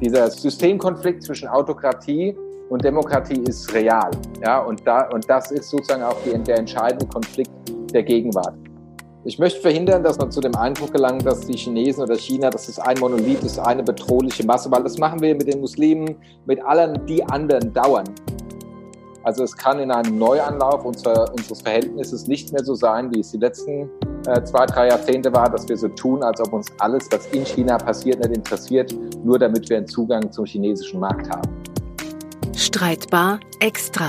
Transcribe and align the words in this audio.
dieser 0.00 0.30
Systemkonflikt 0.30 1.22
zwischen 1.22 1.48
Autokratie 1.48 2.36
und 2.70 2.84
Demokratie 2.84 3.42
ist 3.46 3.72
real. 3.74 4.10
Ja, 4.42 4.60
und, 4.60 4.86
da, 4.86 5.08
und 5.08 5.28
das 5.28 5.50
ist 5.50 5.68
sozusagen 5.68 6.02
auch 6.02 6.16
die, 6.24 6.38
der 6.38 6.58
entscheidende 6.58 7.06
Konflikt 7.06 7.50
der 7.92 8.02
Gegenwart. 8.02 8.54
Ich 9.24 9.38
möchte 9.38 9.60
verhindern, 9.60 10.02
dass 10.02 10.16
man 10.16 10.30
zu 10.30 10.40
dem 10.40 10.54
Eindruck 10.54 10.92
gelangt, 10.92 11.26
dass 11.26 11.40
die 11.40 11.52
Chinesen 11.52 12.04
oder 12.04 12.16
China, 12.16 12.48
das 12.48 12.70
ist 12.70 12.78
ein 12.78 12.98
Monolith, 12.98 13.42
das 13.42 13.52
ist 13.52 13.58
eine 13.58 13.82
bedrohliche 13.82 14.46
Masse, 14.46 14.70
weil 14.70 14.82
das 14.82 14.96
machen 14.96 15.20
wir 15.20 15.34
mit 15.34 15.46
den 15.46 15.60
Muslimen, 15.60 16.16
mit 16.46 16.64
allen 16.64 17.04
die 17.04 17.22
anderen 17.24 17.70
dauern. 17.74 18.04
Also 19.22 19.44
es 19.44 19.54
kann 19.54 19.78
in 19.80 19.90
einem 19.90 20.18
Neuanlauf 20.18 20.82
unserer, 20.82 21.30
unseres 21.34 21.60
Verhältnisses 21.60 22.26
nicht 22.26 22.52
mehr 22.52 22.64
so 22.64 22.74
sein, 22.74 23.14
wie 23.14 23.20
es 23.20 23.30
die 23.30 23.36
letzten 23.36 23.90
äh, 24.26 24.42
zwei, 24.44 24.64
drei 24.64 24.88
Jahrzehnte 24.88 25.30
war, 25.34 25.50
dass 25.50 25.68
wir 25.68 25.76
so 25.76 25.88
tun, 25.88 26.22
als 26.22 26.40
ob 26.40 26.54
uns 26.54 26.68
alles, 26.78 27.06
was 27.10 27.26
in 27.26 27.44
China 27.44 27.76
passiert, 27.76 28.18
nicht 28.20 28.34
interessiert, 28.34 28.94
nur 29.22 29.38
damit 29.38 29.68
wir 29.68 29.76
einen 29.76 29.86
Zugang 29.86 30.32
zum 30.32 30.46
chinesischen 30.46 31.00
Markt 31.00 31.28
haben. 31.28 31.50
Streitbar 32.56 33.40
extra. 33.60 34.08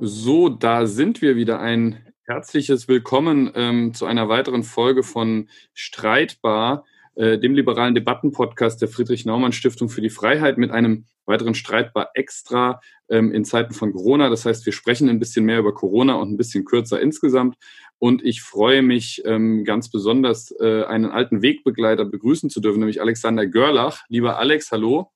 So, 0.00 0.48
da 0.48 0.86
sind 0.86 1.22
wir 1.22 1.34
wieder. 1.34 1.58
Ein 1.58 1.98
herzliches 2.22 2.86
Willkommen 2.86 3.50
ähm, 3.56 3.94
zu 3.94 4.06
einer 4.06 4.28
weiteren 4.28 4.62
Folge 4.62 5.02
von 5.02 5.48
Streitbar, 5.74 6.84
äh, 7.16 7.36
dem 7.40 7.54
liberalen 7.54 7.96
Debattenpodcast 7.96 8.80
der 8.80 8.88
Friedrich-Naumann-Stiftung 8.88 9.88
für 9.88 10.02
die 10.02 10.08
Freiheit 10.08 10.56
mit 10.56 10.70
einem 10.70 11.06
weiteren 11.32 11.54
Streitbar 11.54 12.10
extra 12.14 12.80
ähm, 13.08 13.32
in 13.32 13.44
Zeiten 13.44 13.74
von 13.74 13.92
Corona. 13.92 14.28
Das 14.28 14.46
heißt, 14.46 14.64
wir 14.66 14.72
sprechen 14.72 15.08
ein 15.08 15.18
bisschen 15.18 15.44
mehr 15.44 15.58
über 15.58 15.74
Corona 15.74 16.14
und 16.14 16.30
ein 16.30 16.36
bisschen 16.36 16.64
kürzer 16.64 17.00
insgesamt. 17.00 17.56
Und 17.98 18.24
ich 18.24 18.42
freue 18.42 18.82
mich 18.82 19.22
ähm, 19.24 19.64
ganz 19.64 19.90
besonders, 19.90 20.54
äh, 20.60 20.84
einen 20.84 21.06
alten 21.06 21.42
Wegbegleiter 21.42 22.04
begrüßen 22.04 22.50
zu 22.50 22.60
dürfen, 22.60 22.80
nämlich 22.80 23.00
Alexander 23.00 23.46
Görlach. 23.46 24.04
Lieber 24.08 24.38
Alex, 24.38 24.70
hallo. 24.72 25.10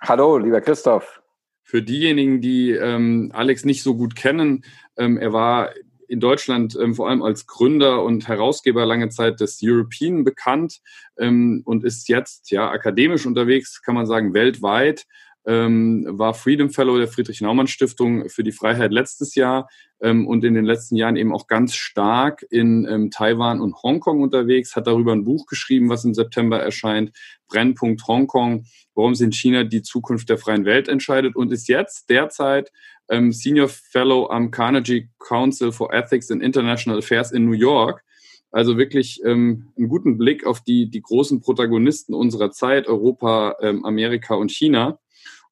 Hallo, 0.00 0.38
lieber 0.38 0.60
Christoph. 0.60 1.22
Für 1.62 1.82
diejenigen, 1.82 2.40
die 2.40 2.70
ähm, 2.70 3.30
Alex 3.34 3.64
nicht 3.64 3.82
so 3.82 3.96
gut 3.96 4.16
kennen, 4.16 4.64
ähm, 4.96 5.16
er 5.16 5.32
war 5.32 5.70
in 6.12 6.20
Deutschland 6.20 6.76
ähm, 6.78 6.94
vor 6.94 7.08
allem 7.08 7.22
als 7.22 7.46
Gründer 7.46 8.04
und 8.04 8.28
Herausgeber 8.28 8.84
lange 8.84 9.08
Zeit 9.08 9.40
des 9.40 9.60
European 9.62 10.24
bekannt 10.24 10.80
ähm, 11.18 11.62
und 11.64 11.84
ist 11.84 12.06
jetzt 12.08 12.50
ja 12.50 12.70
akademisch 12.70 13.24
unterwegs, 13.24 13.80
kann 13.80 13.94
man 13.94 14.04
sagen, 14.06 14.34
weltweit. 14.34 15.06
Ähm, 15.44 16.06
war 16.08 16.34
Freedom 16.34 16.70
Fellow 16.70 16.98
der 16.98 17.08
Friedrich-Naumann-Stiftung 17.08 18.28
für 18.28 18.44
die 18.44 18.52
Freiheit 18.52 18.92
letztes 18.92 19.34
Jahr 19.34 19.68
ähm, 20.00 20.28
und 20.28 20.44
in 20.44 20.54
den 20.54 20.64
letzten 20.64 20.94
Jahren 20.94 21.16
eben 21.16 21.34
auch 21.34 21.48
ganz 21.48 21.74
stark 21.74 22.44
in 22.50 22.86
ähm, 22.88 23.10
Taiwan 23.10 23.60
und 23.60 23.82
Hongkong 23.82 24.20
unterwegs, 24.20 24.76
hat 24.76 24.86
darüber 24.86 25.12
ein 25.12 25.24
Buch 25.24 25.46
geschrieben, 25.46 25.88
was 25.88 26.04
im 26.04 26.14
September 26.14 26.60
erscheint, 26.60 27.10
Brennpunkt 27.48 28.06
Hongkong, 28.06 28.66
warum 28.94 29.14
sich 29.14 29.24
in 29.24 29.32
China 29.32 29.64
die 29.64 29.82
Zukunft 29.82 30.28
der 30.28 30.38
freien 30.38 30.64
Welt 30.64 30.88
entscheidet 30.88 31.34
und 31.34 31.52
ist 31.52 31.68
jetzt 31.68 32.08
derzeit 32.08 32.70
ähm, 33.08 33.32
Senior 33.32 33.68
Fellow 33.68 34.28
am 34.30 34.50
Carnegie 34.50 35.08
Council 35.18 35.72
for 35.72 35.92
Ethics 35.92 36.30
and 36.30 36.42
International 36.42 36.98
Affairs 36.98 37.32
in 37.32 37.46
New 37.46 37.52
York. 37.52 38.04
Also 38.52 38.76
wirklich 38.76 39.20
ähm, 39.24 39.72
einen 39.78 39.88
guten 39.88 40.18
Blick 40.18 40.46
auf 40.46 40.60
die, 40.60 40.90
die 40.90 41.00
großen 41.00 41.40
Protagonisten 41.40 42.14
unserer 42.14 42.50
Zeit, 42.50 42.86
Europa, 42.86 43.56
ähm, 43.60 43.84
Amerika 43.84 44.34
und 44.34 44.52
China. 44.52 44.98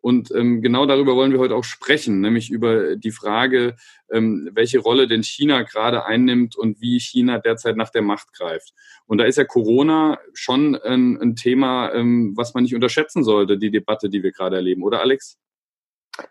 Und 0.00 0.30
ähm, 0.34 0.62
genau 0.62 0.86
darüber 0.86 1.14
wollen 1.14 1.32
wir 1.32 1.38
heute 1.38 1.54
auch 1.54 1.64
sprechen, 1.64 2.20
nämlich 2.20 2.50
über 2.50 2.96
die 2.96 3.10
Frage, 3.10 3.76
ähm, 4.10 4.48
welche 4.52 4.78
Rolle 4.78 5.06
denn 5.06 5.22
China 5.22 5.62
gerade 5.62 6.04
einnimmt 6.04 6.56
und 6.56 6.80
wie 6.80 6.98
China 6.98 7.38
derzeit 7.38 7.76
nach 7.76 7.90
der 7.90 8.02
Macht 8.02 8.32
greift. 8.32 8.72
Und 9.06 9.18
da 9.18 9.24
ist 9.24 9.36
ja 9.36 9.44
Corona 9.44 10.18
schon 10.32 10.74
ein, 10.76 11.20
ein 11.20 11.36
Thema, 11.36 11.92
ähm, 11.92 12.32
was 12.36 12.54
man 12.54 12.62
nicht 12.62 12.74
unterschätzen 12.74 13.24
sollte, 13.24 13.58
die 13.58 13.70
Debatte, 13.70 14.08
die 14.08 14.22
wir 14.22 14.32
gerade 14.32 14.56
erleben, 14.56 14.82
oder 14.82 15.00
Alex? 15.00 15.38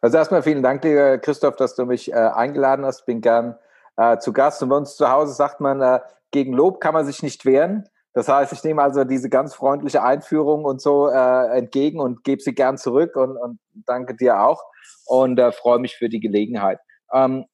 Also 0.02 0.17
erstmal 0.17 0.44
vielen 0.44 0.64
Dank, 0.64 0.83
lieber 0.83 1.17
Christoph, 1.20 1.55
dass 1.55 1.76
du 1.76 1.86
mich 1.86 2.11
äh, 2.11 2.15
eingeladen 2.15 2.86
hast. 2.86 3.05
Bin 3.05 3.21
gern 3.21 3.55
äh, 3.98 4.17
zu 4.17 4.33
Gast. 4.33 4.64
Und 4.64 4.70
bei 4.70 4.77
uns 4.77 4.95
zu 4.95 5.10
Hause 5.10 5.33
sagt 5.33 5.61
man, 5.61 5.82
äh, 5.82 5.99
gegen 6.32 6.54
Lob 6.54 6.80
kann 6.80 6.94
man 6.94 7.05
sich 7.05 7.23
nicht 7.23 7.45
wehren. 7.45 7.88
Das 8.14 8.27
heißt, 8.27 8.53
ich 8.53 8.64
nehme 8.64 8.81
also 8.81 9.03
diese 9.03 9.30
ganz 9.30 9.53
freundliche 9.53 10.03
Einführung 10.03 10.65
und 10.65 10.81
so 10.81 11.09
äh, 11.09 11.58
entgegen 11.58 11.99
und 11.99 12.23
gebe 12.23 12.42
sie 12.42 12.53
gern 12.53 12.77
zurück 12.77 13.15
und, 13.15 13.37
und 13.37 13.59
danke 13.86 14.15
dir 14.15 14.42
auch 14.42 14.64
und 15.05 15.39
äh, 15.39 15.52
freue 15.52 15.80
mich 15.80 15.95
für 15.95 16.09
die 16.09 16.20
Gelegenheit. 16.20 16.80
Ähm, 17.14 17.45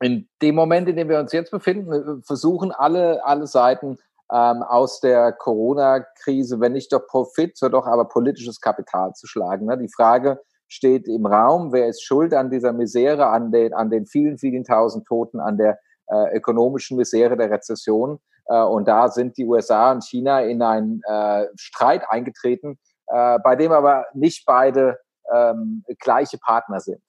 in 0.00 0.28
dem 0.42 0.54
Moment, 0.54 0.88
in 0.88 0.96
dem 0.96 1.08
wir 1.08 1.18
uns 1.18 1.32
jetzt 1.32 1.50
befinden, 1.50 1.92
äh, 1.92 2.22
versuchen 2.24 2.72
alle, 2.72 3.24
alle 3.24 3.46
Seiten 3.46 3.98
ähm, 4.32 4.62
aus 4.62 5.00
der 5.00 5.32
Corona-Krise, 5.32 6.60
wenn 6.60 6.72
nicht 6.72 6.92
doch 6.92 7.06
Profit, 7.06 7.56
so 7.56 7.68
doch 7.68 7.86
aber 7.86 8.06
politisches 8.06 8.60
Kapital 8.60 9.12
zu 9.14 9.26
schlagen. 9.26 9.66
Ne? 9.66 9.76
Die 9.78 9.92
Frage, 9.92 10.40
steht 10.68 11.06
im 11.08 11.26
Raum. 11.26 11.72
Wer 11.72 11.88
ist 11.88 12.02
schuld 12.02 12.34
an 12.34 12.50
dieser 12.50 12.72
Misere, 12.72 13.28
an 13.28 13.52
den, 13.52 13.72
an 13.72 13.90
den 13.90 14.06
vielen, 14.06 14.38
vielen 14.38 14.64
tausend 14.64 15.06
Toten, 15.06 15.40
an 15.40 15.56
der 15.56 15.78
äh, 16.08 16.36
ökonomischen 16.36 16.96
Misere 16.96 17.36
der 17.36 17.50
Rezession? 17.50 18.18
Äh, 18.46 18.62
und 18.62 18.88
da 18.88 19.08
sind 19.08 19.36
die 19.36 19.44
USA 19.44 19.92
und 19.92 20.04
China 20.04 20.40
in 20.40 20.62
einen 20.62 21.02
äh, 21.08 21.46
Streit 21.56 22.02
eingetreten, 22.08 22.78
äh, 23.06 23.38
bei 23.38 23.56
dem 23.56 23.72
aber 23.72 24.06
nicht 24.14 24.44
beide 24.46 24.98
ähm, 25.32 25.84
gleiche 25.98 26.38
Partner 26.38 26.80
sind. 26.80 27.02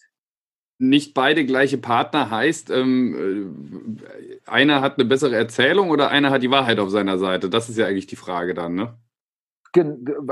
Nicht 0.78 1.13
beide 1.13 1.45
gleiche 1.45 1.78
Partner 1.78 2.29
heißt, 2.29 2.69
ähm, 2.69 3.97
äh, 3.97 4.50
einer 4.50 4.81
hat 4.81 4.97
eine 4.97 5.06
bessere 5.06 5.35
Erzählung 5.35 5.90
oder 5.90 6.09
einer 6.09 6.31
hat 6.31 6.44
die 6.44 6.51
Wahrheit 6.51 6.79
auf 6.79 6.90
seiner 6.90 7.18
Seite? 7.18 7.50
Das 7.50 7.69
ist 7.69 7.78
ja 7.78 7.88
eigentlich 7.88 8.07
die 8.07 8.18
Frage 8.18 8.53
dann, 8.53 8.75
ne? 8.75 8.97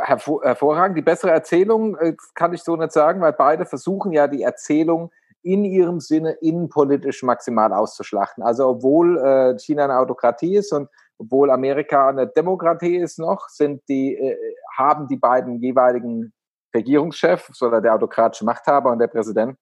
hervor, 0.02 0.44
hervorragend. 0.44 0.97
Die 0.97 1.02
bessere 1.02 1.31
Erzählung 1.31 1.97
äh, 1.97 2.16
kann 2.34 2.53
ich 2.53 2.63
so 2.63 2.75
nicht 2.75 2.92
sagen, 2.92 3.22
weil 3.22 3.34
beide 3.34 3.66
versuchen 3.66 4.12
ja 4.12 4.28
die 4.28 4.44
Erzählung 4.44 5.12
in 5.44 5.66
ihrem 5.66 6.00
Sinne 6.00 6.31
innenpolitisch 6.42 7.24
maximal 7.24 7.74
auszuschlachten. 7.74 8.44
Also 8.44 8.68
obwohl 8.70 9.18
äh, 9.18 9.59
China 9.59 9.84
eine 9.86 9.98
Autokratie 9.98 10.56
ist 10.56 10.72
und 10.72 10.90
obwohl 11.18 11.52
Amerika 11.52 12.09
eine 12.09 12.28
Demokratie 12.28 12.98
ist 12.98 13.20
noch, 13.20 13.50
sind 13.50 13.81
die, 13.88 14.16
äh, 14.16 14.38
haben 14.76 15.08
die 15.08 15.18
beiden 15.18 15.62
jeweiligen 15.62 16.34
Regierungschefs 16.74 17.62
oder 17.62 17.81
der 17.81 17.94
autokratische 17.94 18.46
Machthaber 18.46 18.92
und 18.92 19.00
der 19.00 19.08
Präsident 19.08 19.58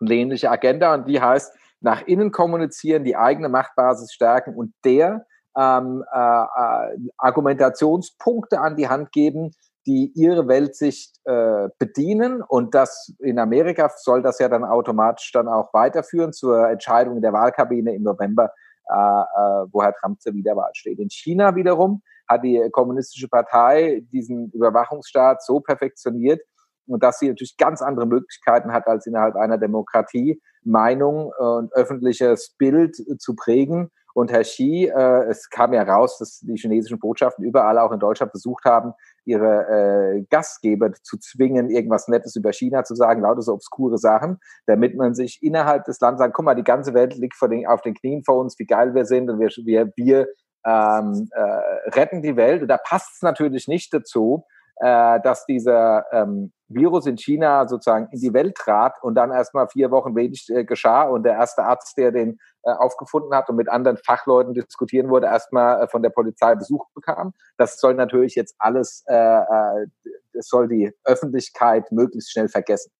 eine 0.00 0.14
ähnliche 0.14 0.50
Agenda 0.50 0.94
und 0.94 1.06
die 1.06 1.20
heißt, 1.20 1.54
nach 1.80 2.02
innen 2.06 2.32
kommunizieren, 2.32 3.04
die 3.04 3.16
eigene 3.16 3.48
Machtbasis 3.48 4.12
stärken 4.12 4.54
und 4.54 4.72
der 4.84 5.26
ähm, 5.56 6.04
äh, 6.12 6.18
äh, 6.18 6.96
Argumentationspunkte 7.16 8.58
an 8.58 8.76
die 8.76 8.88
Hand 8.88 9.12
geben, 9.12 9.54
die 9.86 10.12
ihre 10.14 10.48
Weltsicht 10.48 11.20
äh, 11.24 11.68
bedienen. 11.78 12.42
Und 12.42 12.74
das 12.74 13.12
in 13.18 13.38
Amerika 13.38 13.90
soll 13.96 14.22
das 14.22 14.38
ja 14.38 14.48
dann 14.48 14.64
automatisch 14.64 15.30
dann 15.32 15.48
auch 15.48 15.72
weiterführen 15.72 16.32
zur 16.32 16.68
Entscheidung 16.68 17.20
der 17.20 17.32
Wahlkabine 17.32 17.94
im 17.94 18.02
November, 18.02 18.50
äh, 18.88 18.94
äh, 18.94 19.66
wo 19.72 19.82
Herr 19.82 19.94
Trump 19.94 20.20
zur 20.20 20.34
Wiederwahl 20.34 20.70
steht. 20.74 20.98
In 20.98 21.10
China 21.10 21.54
wiederum 21.56 22.02
hat 22.28 22.42
die 22.44 22.68
kommunistische 22.72 23.28
Partei 23.28 24.02
diesen 24.12 24.50
Überwachungsstaat 24.50 25.42
so 25.42 25.60
perfektioniert, 25.60 26.40
und 26.86 27.02
dass 27.02 27.18
sie 27.18 27.28
natürlich 27.28 27.56
ganz 27.56 27.80
andere 27.80 28.06
Möglichkeiten 28.06 28.70
hat 28.72 28.86
als 28.86 29.06
innerhalb 29.06 29.36
einer 29.36 29.56
Demokratie, 29.56 30.42
Meinung 30.64 31.32
und 31.38 31.72
öffentliches 31.72 32.54
Bild 32.58 32.96
zu 33.18 33.34
prägen 33.34 33.90
und 34.14 34.30
Herr 34.30 34.42
Xi, 34.42 34.86
äh, 34.86 35.24
es 35.24 35.50
kam 35.50 35.72
ja 35.72 35.82
raus, 35.82 36.18
dass 36.18 36.38
die 36.40 36.56
chinesischen 36.56 37.00
Botschaften 37.00 37.44
überall 37.44 37.78
auch 37.78 37.90
in 37.90 37.98
Deutschland 37.98 38.30
versucht 38.30 38.64
haben, 38.64 38.92
ihre 39.24 40.16
äh, 40.16 40.24
Gastgeber 40.30 40.92
zu 41.02 41.18
zwingen, 41.18 41.70
irgendwas 41.70 42.08
Nettes 42.08 42.36
über 42.36 42.52
China 42.52 42.84
zu 42.84 42.94
sagen, 42.94 43.22
lauter 43.22 43.42
so 43.42 43.52
obskure 43.52 43.98
Sachen, 43.98 44.38
damit 44.66 44.96
man 44.96 45.14
sich 45.14 45.42
innerhalb 45.42 45.84
des 45.84 46.00
Landes 46.00 46.20
sagt, 46.20 46.34
guck 46.34 46.44
mal, 46.44 46.54
die 46.54 46.64
ganze 46.64 46.94
Welt 46.94 47.16
liegt 47.16 47.36
vor 47.36 47.48
den, 47.48 47.66
auf 47.66 47.82
den 47.82 47.94
Knien 47.94 48.22
vor 48.24 48.38
uns, 48.38 48.58
wie 48.58 48.66
geil 48.66 48.94
wir 48.94 49.04
sind 49.04 49.30
und 49.30 49.38
wir, 49.38 49.48
wir, 49.64 49.92
wir 49.96 50.28
ähm, 50.66 51.28
äh, 51.32 51.90
retten 51.90 52.22
die 52.22 52.36
Welt. 52.36 52.62
Und 52.62 52.68
da 52.68 52.78
passt 52.78 53.16
es 53.16 53.22
natürlich 53.22 53.68
nicht 53.68 53.92
dazu, 53.92 54.44
äh, 54.76 55.20
dass 55.20 55.46
dieser 55.46 56.04
ähm, 56.12 56.52
Virus 56.68 57.06
in 57.06 57.16
China 57.16 57.68
sozusagen 57.68 58.08
in 58.10 58.20
die 58.20 58.32
Welt 58.32 58.56
trat 58.56 59.02
und 59.02 59.14
dann 59.14 59.30
erstmal 59.30 59.68
vier 59.68 59.90
Wochen 59.90 60.16
wenig 60.16 60.48
äh, 60.50 60.64
geschah 60.64 61.02
und 61.04 61.24
der 61.24 61.34
erste 61.34 61.62
Arzt, 61.62 61.96
der 61.96 62.10
den 62.10 62.38
äh, 62.62 62.70
aufgefunden 62.70 63.34
hat 63.34 63.48
und 63.48 63.56
mit 63.56 63.68
anderen 63.68 63.98
Fachleuten 63.98 64.54
diskutieren 64.54 65.08
wurde, 65.10 65.26
erstmal 65.26 65.82
äh, 65.82 65.88
von 65.88 66.02
der 66.02 66.10
Polizei 66.10 66.54
Besuch 66.54 66.86
bekam. 66.94 67.32
Das 67.56 67.78
soll 67.78 67.94
natürlich 67.94 68.34
jetzt 68.34 68.54
alles, 68.58 69.04
äh, 69.06 69.14
äh, 69.14 69.86
das 70.32 70.48
soll 70.48 70.68
die 70.68 70.92
Öffentlichkeit 71.04 71.92
möglichst 71.92 72.32
schnell 72.32 72.48
vergessen. 72.48 72.90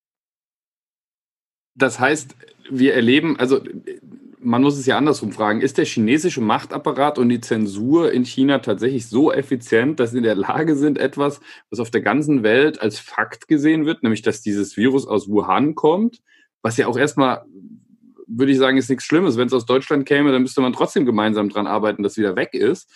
Das 1.74 1.98
heißt, 1.98 2.36
wir 2.70 2.94
erleben, 2.94 3.36
also 3.38 3.60
man 4.44 4.62
muss 4.62 4.78
es 4.78 4.86
ja 4.86 4.98
andersrum 4.98 5.32
fragen, 5.32 5.60
ist 5.60 5.78
der 5.78 5.86
chinesische 5.86 6.40
Machtapparat 6.40 7.18
und 7.18 7.30
die 7.30 7.40
Zensur 7.40 8.12
in 8.12 8.24
China 8.24 8.58
tatsächlich 8.58 9.08
so 9.08 9.32
effizient, 9.32 9.98
dass 9.98 10.10
sie 10.10 10.18
in 10.18 10.24
der 10.24 10.34
Lage 10.34 10.76
sind, 10.76 10.98
etwas, 10.98 11.40
was 11.70 11.80
auf 11.80 11.90
der 11.90 12.02
ganzen 12.02 12.42
Welt 12.42 12.80
als 12.80 12.98
Fakt 12.98 13.48
gesehen 13.48 13.86
wird, 13.86 14.02
nämlich 14.02 14.22
dass 14.22 14.42
dieses 14.42 14.76
Virus 14.76 15.06
aus 15.06 15.28
Wuhan 15.28 15.74
kommt, 15.74 16.20
was 16.62 16.76
ja 16.76 16.86
auch 16.86 16.98
erstmal, 16.98 17.44
würde 18.26 18.52
ich 18.52 18.58
sagen, 18.58 18.76
ist 18.76 18.90
nichts 18.90 19.04
Schlimmes. 19.04 19.36
Wenn 19.36 19.46
es 19.46 19.52
aus 19.52 19.66
Deutschland 19.66 20.06
käme, 20.06 20.32
dann 20.32 20.42
müsste 20.42 20.60
man 20.60 20.72
trotzdem 20.72 21.06
gemeinsam 21.06 21.48
dran 21.48 21.66
arbeiten, 21.66 22.02
dass 22.02 22.16
wieder 22.16 22.36
weg 22.36 22.54
ist. 22.54 22.90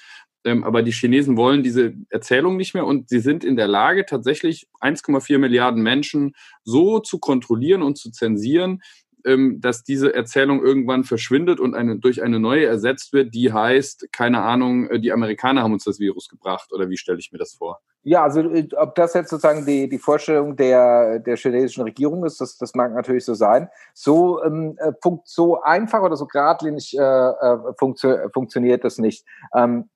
Ähm, 0.44 0.64
aber 0.64 0.82
die 0.82 0.92
Chinesen 0.92 1.36
wollen 1.36 1.62
diese 1.62 1.94
Erzählung 2.10 2.56
nicht 2.56 2.74
mehr 2.74 2.86
und 2.86 3.08
sie 3.08 3.20
sind 3.20 3.42
in 3.42 3.56
der 3.56 3.68
Lage, 3.68 4.06
tatsächlich 4.06 4.68
1,4 4.80 5.38
Milliarden 5.38 5.82
Menschen 5.82 6.32
so 6.62 7.00
zu 7.00 7.18
kontrollieren 7.18 7.82
und 7.82 7.98
zu 7.98 8.10
zensieren, 8.10 8.80
ähm, 9.24 9.60
dass 9.60 9.82
diese 9.82 10.14
Erzählung 10.14 10.62
irgendwann 10.62 11.04
verschwindet 11.04 11.60
und 11.60 11.74
eine, 11.74 11.98
durch 11.98 12.22
eine 12.22 12.38
neue 12.38 12.66
ersetzt 12.66 13.12
wird, 13.12 13.34
die 13.34 13.52
heißt, 13.52 14.12
keine 14.12 14.42
Ahnung, 14.42 14.88
äh, 14.88 15.00
die 15.00 15.12
Amerikaner 15.12 15.62
haben 15.62 15.72
uns 15.72 15.84
das 15.84 15.98
Virus 15.98 16.28
gebracht 16.28 16.72
oder 16.72 16.88
wie 16.88 16.96
stelle 16.96 17.18
ich 17.18 17.32
mir 17.32 17.38
das 17.38 17.54
vor? 17.54 17.80
Ja, 18.02 18.22
also 18.22 18.40
äh, 18.40 18.68
ob 18.76 18.94
das 18.94 19.14
jetzt 19.14 19.30
sozusagen 19.30 19.66
die, 19.66 19.88
die 19.88 19.98
Vorstellung 19.98 20.56
der, 20.56 21.18
der 21.18 21.36
chinesischen 21.36 21.82
Regierung 21.82 22.24
ist, 22.24 22.40
das, 22.40 22.56
das 22.56 22.74
mag 22.74 22.94
natürlich 22.94 23.24
so 23.24 23.34
sein. 23.34 23.68
So, 23.94 24.42
ähm, 24.42 24.76
äh, 24.78 24.92
funkt, 25.02 25.28
so 25.28 25.60
einfach 25.60 26.02
oder 26.02 26.16
so 26.16 26.26
geradlinig 26.26 26.96
äh, 26.96 27.32
funktio 27.78 28.28
funktioniert 28.32 28.84
das 28.84 28.98
nicht. 28.98 29.24
Ähm, 29.54 29.88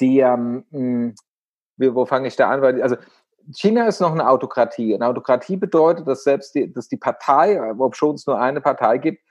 die, 0.00 0.20
ähm, 0.20 0.64
hm, 0.70 1.14
wo 1.76 2.06
fange 2.06 2.28
ich 2.28 2.36
da 2.36 2.50
an? 2.50 2.62
Weil, 2.62 2.82
also 2.82 2.96
China 3.52 3.86
ist 3.86 4.00
noch 4.00 4.12
eine 4.12 4.28
Autokratie. 4.28 4.94
Eine 4.94 5.06
Autokratie 5.06 5.56
bedeutet, 5.56 6.06
dass 6.06 6.24
selbst 6.24 6.54
die, 6.54 6.72
dass 6.72 6.88
die 6.88 6.96
Partei, 6.96 7.60
ob 7.78 7.96
schon 7.96 8.14
es 8.14 8.26
nur 8.26 8.40
eine 8.40 8.60
Partei 8.60 8.98
gibt, 8.98 9.22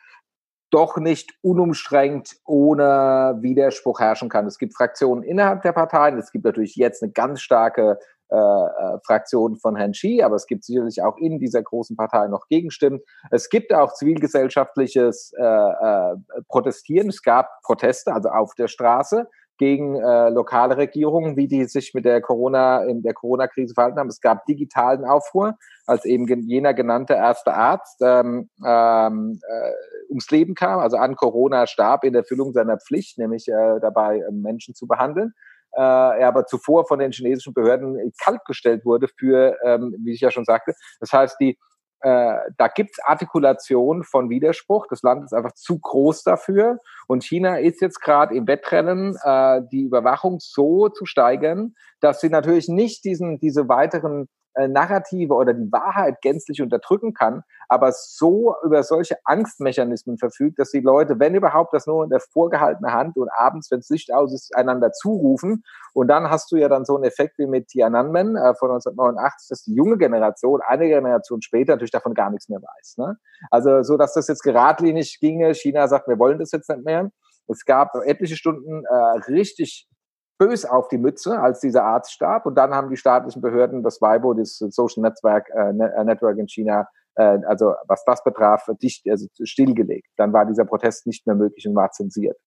doch 0.70 0.98
nicht 0.98 1.32
unumstrengt 1.42 2.36
ohne 2.46 3.38
Widerspruch 3.42 4.00
herrschen 4.00 4.30
kann. 4.30 4.48
Es 4.48 4.58
gibt 4.58 4.76
Fraktionen 4.76 5.24
innerhalb 5.24 5.62
der 5.62 5.72
Parteien. 5.72 6.18
Es 6.18 6.32
gibt 6.32 6.46
natürlich 6.46 6.76
jetzt 6.76 7.04
eine 7.04 7.12
ganz 7.12 7.42
starke 7.42 8.00
äh, 8.32 8.36
äh, 8.36 9.00
Fraktion 9.06 9.58
von 9.58 9.76
Herrn 9.76 9.92
Xi, 9.92 10.24
aber 10.24 10.36
es 10.36 10.48
gibt 10.48 10.64
sicherlich 10.64 11.04
auch 11.04 11.18
in 11.18 11.38
dieser 11.38 11.62
großen 11.62 11.96
Partei 11.96 12.28
noch 12.28 12.48
Gegenstimmen. 12.48 13.02
Es 13.30 13.50
gibt 13.50 13.72
auch 13.72 13.94
zivilgesellschaftliches 13.94 15.34
äh, 15.38 15.44
äh, 15.44 16.16
Protestieren. 16.48 17.10
Es 17.10 17.22
gab 17.22 17.62
Proteste, 17.62 18.12
also 18.12 18.30
auf 18.30 18.56
der 18.56 18.68
Straße 18.68 19.28
gegen 19.58 19.96
äh, 19.96 20.30
lokale 20.30 20.78
Regierungen, 20.78 21.38
wie 21.38 21.48
die 21.48 21.66
sich 21.66 21.94
mit 21.94 22.06
der 22.06 22.22
Corona, 22.22 22.84
in 22.84 23.04
der 23.04 23.14
Corona-Krise 23.14 23.74
verhalten 23.74 24.00
haben. 24.00 24.10
Es 24.10 24.22
gab 24.22 24.46
digitalen 24.46 25.06
Aufruhr, 25.06 25.56
als 25.86 26.06
eben 26.06 26.28
jener 26.48 26.74
genannte 26.74 27.14
erste 27.14 27.54
Arzt 27.54 28.02
ähm, 28.02 28.50
ähm, 28.66 29.40
äh, 29.48 29.72
ums 30.10 30.30
Leben 30.32 30.56
kam, 30.56 30.80
also 30.80 30.98
an 30.98 31.16
Corona 31.16 31.68
starb 31.68 32.04
in 32.04 32.16
Erfüllung 32.16 32.54
seiner 32.54 32.78
Pflicht, 32.78 33.18
nämlich 33.18 33.48
äh, 33.48 33.80
dabei 33.80 34.20
äh, 34.20 34.32
Menschen 34.32 34.74
zu 34.76 34.88
behandeln. 34.88 35.34
Äh, 35.76 35.82
er 35.82 36.28
aber 36.28 36.46
zuvor 36.46 36.86
von 36.86 37.00
den 37.00 37.12
chinesischen 37.12 37.54
Behörden 37.54 38.12
kaltgestellt 38.22 38.86
wurde 38.86 39.08
für, 39.08 39.58
ähm, 39.64 39.96
wie 40.04 40.14
ich 40.14 40.22
ja 40.22 40.30
schon 40.30 40.46
sagte. 40.46 40.74
Das 41.00 41.12
heißt, 41.12 41.38
die 41.40 41.58
äh, 42.04 42.52
da 42.58 42.68
gibt's 42.68 43.00
Artikulation 43.00 44.04
von 44.04 44.30
Widerspruch. 44.30 44.88
Das 44.90 45.04
Land 45.04 45.24
ist 45.24 45.34
einfach 45.34 45.54
zu 45.54 45.80
groß 45.80 46.24
dafür. 46.24 46.80
Und 47.08 47.24
China 47.24 47.58
ist 47.58 47.80
jetzt 47.80 48.02
gerade 48.02 48.36
im 48.36 48.46
Wettrennen, 48.46 49.18
äh, 49.24 49.62
die 49.72 49.84
Überwachung 49.84 50.40
so 50.42 50.90
zu 50.90 51.06
steigern, 51.06 51.76
dass 52.02 52.20
sie 52.20 52.28
natürlich 52.28 52.68
nicht 52.68 53.06
diesen, 53.06 53.40
diese 53.40 53.70
weiteren 53.70 54.28
äh, 54.56 54.68
Narrative 54.68 55.34
oder 55.34 55.54
die 55.54 55.72
Wahrheit 55.72 56.22
gänzlich 56.22 56.62
unterdrücken 56.62 57.14
kann, 57.14 57.44
aber 57.70 57.92
so 57.92 58.56
über 58.64 58.84
solche 58.84 59.18
Angstmechanismen 59.26 60.18
verfügt, 60.18 60.60
dass 60.60 60.72
die 60.72 60.80
Leute, 60.80 61.20
wenn 61.20 61.36
überhaupt, 61.36 61.74
das 61.74 61.88
nur 61.88 62.04
in 62.04 62.10
der 62.10 62.20
vorgehaltenen 62.20 62.92
Hand 62.92 63.18
und 63.18 63.30
abends, 63.36 63.72
wenn 63.72 63.80
das 63.80 63.90
Licht 63.90 64.14
aus 64.14 64.34
ist, 64.34 64.56
einander 64.56 64.92
zurufen. 64.92 65.64
Und 65.94 66.08
dann 66.08 66.30
hast 66.30 66.52
du 66.52 66.58
ja 66.58 66.70
dann 66.70 66.86
so 66.86 66.96
einen 66.96 67.04
Effekt 67.04 67.38
wie 67.38 67.48
mit 67.48 67.68
Tiananmen 67.68 68.36
äh, 68.36 68.54
von 68.56 68.70
1989, 68.72 69.50
dass 69.50 69.64
die 69.64 69.74
junge 69.74 69.98
Generation, 69.98 70.62
eine 70.66 70.88
Generation 70.88 71.42
später, 71.42 71.74
natürlich 71.74 71.92
davon 71.92 72.14
gar 72.14 72.30
nichts 72.30 72.50
mehr 72.50 72.62
weiß. 72.62 72.98
Ne? 72.98 73.18
Also 73.50 73.84
so, 73.84 73.98
dass 73.98 74.14
das 74.14 74.28
jetzt 74.28 74.44
geradlinig 74.44 75.20
ginge. 75.20 75.54
China 75.54 75.88
sagt, 75.88 76.08
wir 76.08 76.20
wollen 76.20 76.40
das 76.40 76.52
jetzt 76.52 76.70
nicht 76.70 76.86
mehr. 76.86 77.12
Es 77.48 77.66
gab 77.66 77.94
etliche 78.06 78.36
Stunden 78.36 78.86
äh, 78.86 79.32
richtig 79.32 79.88
bös 80.38 80.66
auf 80.66 80.88
die 80.88 80.98
Mütze, 80.98 81.40
als 81.40 81.60
dieser 81.60 81.84
Arzt 81.84 82.14
starb. 82.14 82.46
Und 82.46 82.56
dann 82.56 82.74
haben 82.74 82.90
die 82.90 82.98
staatlichen 82.98 83.42
Behörden 83.42 83.84
das 83.84 84.02
Weibo, 84.02 84.34
das 84.34 84.58
Social 84.58 85.04
Network, 85.04 85.50
äh, 85.50 85.70
äh, 85.70 86.04
Network 86.04 86.38
in 86.38 86.48
China, 86.48 86.88
äh, 87.16 87.40
also 87.48 87.74
was 87.88 88.04
das 88.06 88.24
betraf, 88.24 88.68
dicht, 88.82 89.08
also 89.10 89.28
stillgelegt. 89.44 90.08
Dann 90.18 90.34
war 90.34 90.46
dieser 90.46 90.66
Protest 90.66 91.08
nicht 91.08 91.26
mehr 91.28 91.36
möglich 91.36 91.68
und 91.68 91.76
war 91.76 91.92
zensiert. 91.92 92.38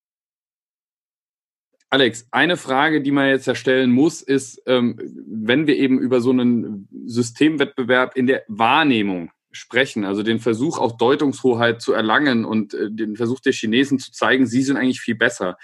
Alex, 1.89 2.27
eine 2.33 2.57
Frage, 2.57 3.01
die 3.01 3.13
man 3.13 3.29
jetzt 3.29 3.47
ja 3.47 3.55
stellen 3.55 3.93
muss, 3.93 4.21
ist, 4.21 4.61
ähm, 4.67 4.99
wenn 5.27 5.69
wir 5.69 5.77
eben 5.77 6.01
über 6.01 6.21
so 6.21 6.31
einen 6.31 6.89
Systemwettbewerb 7.07 8.17
in 8.17 8.27
der 8.27 8.43
Wahrnehmung 8.49 9.31
sprechen, 9.53 10.05
also 10.05 10.23
den 10.23 10.41
Versuch 10.41 10.79
auch 10.79 10.97
Deutungshoheit 10.97 11.81
zu 11.81 11.93
erlangen 11.93 12.45
und 12.45 12.75
äh, 12.75 12.91
den 12.91 13.17
Versuch 13.17 13.41
der 13.41 13.53
Chinesen 13.53 13.99
zu 13.99 14.11
zeigen, 14.13 14.47
sie 14.47 14.63
sind 14.63 14.77
eigentlich 14.77 15.01
viel 15.01 15.15
besser. 15.15 15.57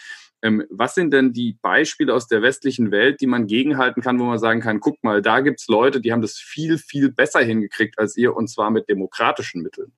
Ähm, 0.43 0.65
was 0.71 0.95
sind 0.95 1.13
denn 1.13 1.33
die 1.33 1.57
Beispiele 1.63 2.13
aus 2.13 2.27
der 2.27 2.43
westlichen 2.43 2.91
Welt, 2.91 3.21
die 3.21 3.29
man 3.29 3.47
gegenhalten 3.47 4.03
kann, 4.03 4.19
wo 4.19 4.25
man 4.25 4.39
sagen 4.39 4.61
kann, 4.61 4.81
guck 4.81 5.03
mal, 5.05 5.23
da 5.23 5.41
gibt's 5.41 5.69
Leute, 5.69 6.01
die 6.01 6.13
haben 6.13 6.23
das 6.23 6.37
viel, 6.37 6.79
viel 6.79 7.13
besser 7.13 7.41
hingekriegt 7.41 7.99
als 7.99 8.17
ihr 8.17 8.35
und 8.37 8.49
zwar 8.49 8.71
mit 8.71 8.89
demokratischen 8.89 9.63
Mitteln? 9.63 9.93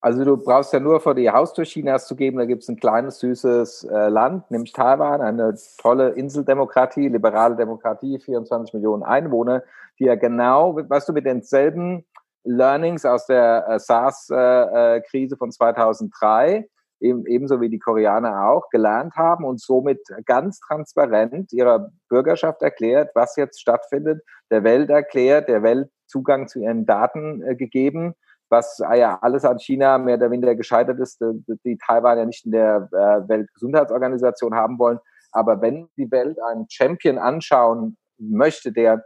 Also 0.00 0.24
du 0.24 0.36
brauchst 0.36 0.72
ja 0.72 0.80
nur 0.80 0.98
vor 1.00 1.14
die 1.14 1.30
Haustür 1.30 1.64
Chinas 1.64 2.08
zu 2.08 2.16
geben, 2.16 2.38
da 2.38 2.44
gibt's 2.44 2.68
ein 2.68 2.76
kleines, 2.76 3.20
süßes 3.20 3.84
äh, 3.84 4.08
Land, 4.08 4.50
nämlich 4.50 4.72
Taiwan, 4.72 5.20
eine 5.20 5.54
tolle 5.78 6.10
Inseldemokratie, 6.10 7.08
liberale 7.08 7.54
Demokratie, 7.54 8.18
24 8.18 8.74
Millionen 8.74 9.04
Einwohner, 9.04 9.62
die 10.00 10.06
ja 10.06 10.16
genau, 10.16 10.76
weißt 10.76 11.08
du, 11.08 11.12
mit 11.12 11.24
denselben 11.24 12.04
Learnings 12.42 13.04
aus 13.04 13.26
der 13.26 13.64
äh, 13.68 13.78
SARS-Krise 13.78 15.34
äh, 15.34 15.36
äh 15.36 15.38
von 15.38 15.52
2003 15.52 16.68
eben, 17.02 17.26
ebenso 17.26 17.60
wie 17.60 17.68
die 17.68 17.78
Koreaner 17.78 18.48
auch, 18.48 18.70
gelernt 18.70 19.14
haben 19.16 19.44
und 19.44 19.60
somit 19.60 20.00
ganz 20.24 20.60
transparent 20.60 21.52
ihrer 21.52 21.90
Bürgerschaft 22.08 22.62
erklärt, 22.62 23.10
was 23.14 23.36
jetzt 23.36 23.60
stattfindet, 23.60 24.22
der 24.50 24.64
Welt 24.64 24.90
erklärt, 24.90 25.48
der 25.48 25.62
Welt 25.62 25.90
Zugang 26.06 26.46
zu 26.46 26.60
ihren 26.60 26.86
Daten 26.86 27.42
äh, 27.42 27.56
gegeben, 27.56 28.14
was 28.48 28.80
ah 28.82 28.94
ja 28.94 29.18
alles 29.22 29.44
an 29.44 29.58
China 29.58 29.96
mehr 29.98 30.16
oder 30.16 30.30
weniger 30.30 30.54
gescheitert 30.54 31.00
ist, 31.00 31.20
die, 31.20 31.58
die 31.64 31.78
Taiwan 31.78 32.18
ja 32.18 32.26
nicht 32.26 32.44
in 32.44 32.52
der 32.52 32.88
äh, 32.92 33.28
Weltgesundheitsorganisation 33.28 34.54
haben 34.54 34.78
wollen. 34.78 34.98
Aber 35.32 35.62
wenn 35.62 35.88
die 35.96 36.10
Welt 36.10 36.38
einen 36.50 36.66
Champion 36.68 37.16
anschauen 37.16 37.96
möchte, 38.18 38.70
der 38.70 39.04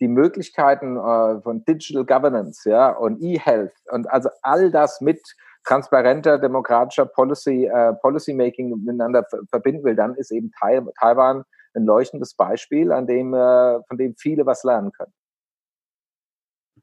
die 0.00 0.08
Möglichkeiten 0.08 0.96
äh, 0.96 1.40
von 1.42 1.64
Digital 1.64 2.04
Governance, 2.04 2.68
ja, 2.68 2.90
und 2.90 3.22
E-Health 3.22 3.74
und 3.90 4.10
also 4.10 4.30
all 4.42 4.70
das 4.70 5.00
mit 5.00 5.20
transparenter 5.66 6.38
demokratischer 6.38 7.06
Policy, 7.06 7.66
äh, 7.66 7.92
Policy 7.94 8.32
Making 8.32 8.84
miteinander 8.84 9.26
verbinden 9.50 9.84
will, 9.84 9.96
dann 9.96 10.14
ist 10.14 10.30
eben 10.30 10.50
Taiwan 10.52 11.44
ein 11.74 11.84
leuchtendes 11.84 12.34
Beispiel, 12.34 12.92
an 12.92 13.06
dem, 13.06 13.34
äh, 13.34 13.82
von 13.86 13.98
dem 13.98 14.14
viele 14.16 14.46
was 14.46 14.64
lernen 14.64 14.92
können. 14.92 15.12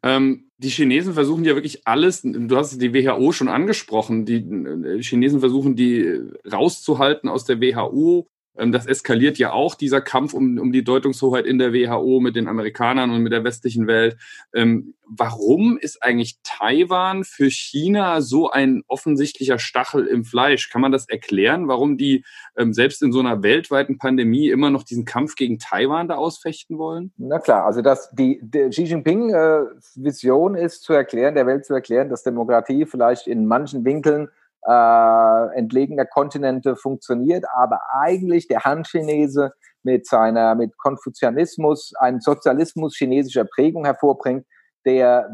Ähm, 0.03 0.51
die 0.57 0.69
Chinesen 0.69 1.13
versuchen 1.13 1.45
ja 1.45 1.55
wirklich 1.55 1.87
alles, 1.87 2.21
du 2.23 2.57
hast 2.57 2.77
die 2.81 2.93
WHO 2.93 3.31
schon 3.31 3.47
angesprochen, 3.47 4.25
die 4.25 4.37
äh, 4.37 5.01
Chinesen 5.01 5.39
versuchen 5.39 5.75
die 5.75 6.21
rauszuhalten 6.51 7.29
aus 7.29 7.45
der 7.45 7.61
WHO, 7.61 8.27
das 8.55 8.85
eskaliert 8.85 9.37
ja 9.37 9.51
auch, 9.51 9.75
dieser 9.75 10.01
Kampf 10.01 10.33
um, 10.33 10.59
um 10.59 10.71
die 10.71 10.83
Deutungshoheit 10.83 11.45
in 11.45 11.57
der 11.57 11.73
WHO 11.73 12.19
mit 12.19 12.35
den 12.35 12.47
Amerikanern 12.47 13.09
und 13.09 13.23
mit 13.23 13.33
der 13.33 13.43
westlichen 13.43 13.87
Welt. 13.87 14.17
Ähm, 14.53 14.93
warum 15.05 15.77
ist 15.77 16.03
eigentlich 16.03 16.37
Taiwan 16.43 17.23
für 17.23 17.49
China 17.49 18.21
so 18.21 18.51
ein 18.51 18.83
offensichtlicher 18.87 19.57
Stachel 19.57 20.05
im 20.05 20.23
Fleisch? 20.23 20.69
Kann 20.69 20.81
man 20.81 20.91
das 20.91 21.09
erklären, 21.09 21.67
warum 21.67 21.97
die 21.97 22.23
ähm, 22.55 22.73
selbst 22.73 23.01
in 23.01 23.11
so 23.11 23.19
einer 23.19 23.41
weltweiten 23.41 23.97
Pandemie 23.97 24.49
immer 24.49 24.69
noch 24.69 24.83
diesen 24.83 25.05
Kampf 25.05 25.35
gegen 25.35 25.57
Taiwan 25.57 26.07
da 26.07 26.15
ausfechten 26.15 26.77
wollen? 26.77 27.11
Na 27.17 27.39
klar, 27.39 27.65
also 27.65 27.81
dass 27.81 28.11
die, 28.11 28.39
die 28.43 28.69
Xi 28.69 28.83
Jinping 28.83 29.33
äh, 29.33 29.63
Vision 29.95 30.55
ist 30.55 30.83
zu 30.83 30.93
erklären, 30.93 31.33
der 31.33 31.47
Welt 31.47 31.65
zu 31.65 31.73
erklären, 31.73 32.09
dass 32.09 32.23
Demokratie 32.23 32.85
vielleicht 32.85 33.27
in 33.27 33.45
manchen 33.47 33.83
Winkeln 33.83 34.29
äh, 34.67 35.57
entlegener 35.57 36.05
Kontinente 36.05 36.75
funktioniert, 36.75 37.45
aber 37.53 37.79
eigentlich 37.91 38.47
der 38.47 38.63
Han-Chinese 38.63 39.51
mit 39.83 40.07
seiner, 40.07 40.55
mit 40.55 40.77
Konfuzianismus, 40.77 41.93
einen 41.99 42.21
Sozialismus 42.21 42.95
chinesischer 42.95 43.45
Prägung 43.45 43.85
hervorbringt, 43.85 44.45
der 44.85 45.29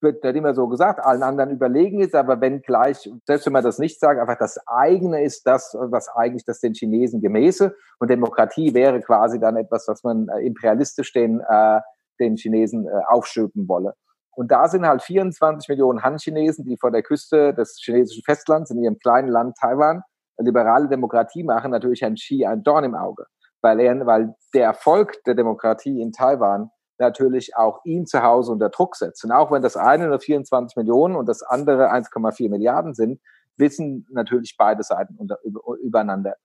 wird 0.00 0.22
nicht 0.22 0.36
immer 0.36 0.54
so 0.54 0.68
gesagt, 0.68 1.00
allen 1.04 1.22
anderen 1.22 1.50
überlegen 1.50 2.00
ist, 2.00 2.14
aber 2.14 2.40
wenn 2.40 2.62
gleich, 2.62 3.10
selbst 3.26 3.46
wenn 3.46 3.52
man 3.52 3.64
das 3.64 3.78
nicht 3.78 3.98
sagt, 3.98 4.20
einfach 4.20 4.38
das 4.38 4.58
eigene 4.66 5.22
ist 5.22 5.46
das, 5.46 5.76
was 5.78 6.08
eigentlich 6.08 6.44
das 6.44 6.60
den 6.60 6.74
Chinesen 6.74 7.20
gemäße 7.20 7.74
und 7.98 8.10
Demokratie 8.10 8.74
wäre 8.74 9.00
quasi 9.00 9.40
dann 9.40 9.56
etwas, 9.56 9.88
was 9.88 10.04
man 10.04 10.28
äh, 10.28 10.40
imperialistisch 10.40 11.12
den, 11.12 11.40
äh, 11.40 11.80
den 12.20 12.36
Chinesen 12.36 12.86
äh, 12.86 12.90
aufschöpen 13.08 13.68
wolle. 13.68 13.94
Und 14.38 14.52
da 14.52 14.68
sind 14.68 14.86
halt 14.86 15.02
24 15.02 15.68
Millionen 15.68 16.04
Han-Chinesen, 16.04 16.64
die 16.64 16.76
vor 16.76 16.92
der 16.92 17.02
Küste 17.02 17.52
des 17.54 17.76
chinesischen 17.82 18.22
Festlands 18.22 18.70
in 18.70 18.80
ihrem 18.80 18.96
kleinen 18.96 19.26
Land 19.26 19.56
Taiwan 19.56 20.02
liberale 20.36 20.88
Demokratie 20.88 21.42
machen, 21.42 21.72
natürlich 21.72 22.02
Herrn 22.02 22.14
Xi 22.14 22.46
ein 22.46 22.62
Dorn 22.62 22.84
im 22.84 22.94
Auge. 22.94 23.24
Weil, 23.62 23.80
er, 23.80 24.06
weil 24.06 24.36
der 24.54 24.66
Erfolg 24.66 25.24
der 25.24 25.34
Demokratie 25.34 26.00
in 26.00 26.12
Taiwan 26.12 26.70
natürlich 26.98 27.56
auch 27.56 27.80
ihn 27.84 28.06
zu 28.06 28.22
Hause 28.22 28.52
unter 28.52 28.68
Druck 28.68 28.94
setzt. 28.94 29.24
Und 29.24 29.32
auch 29.32 29.50
wenn 29.50 29.62
das 29.62 29.76
eine 29.76 30.06
nur 30.06 30.20
24 30.20 30.76
Millionen 30.76 31.16
und 31.16 31.28
das 31.28 31.42
andere 31.42 31.90
1,4 31.90 32.48
Milliarden 32.48 32.94
sind, 32.94 33.20
wissen 33.56 34.06
natürlich 34.12 34.54
beide 34.56 34.84
Seiten 34.84 35.16
unter, 35.16 35.38
übereinander. 35.82 36.36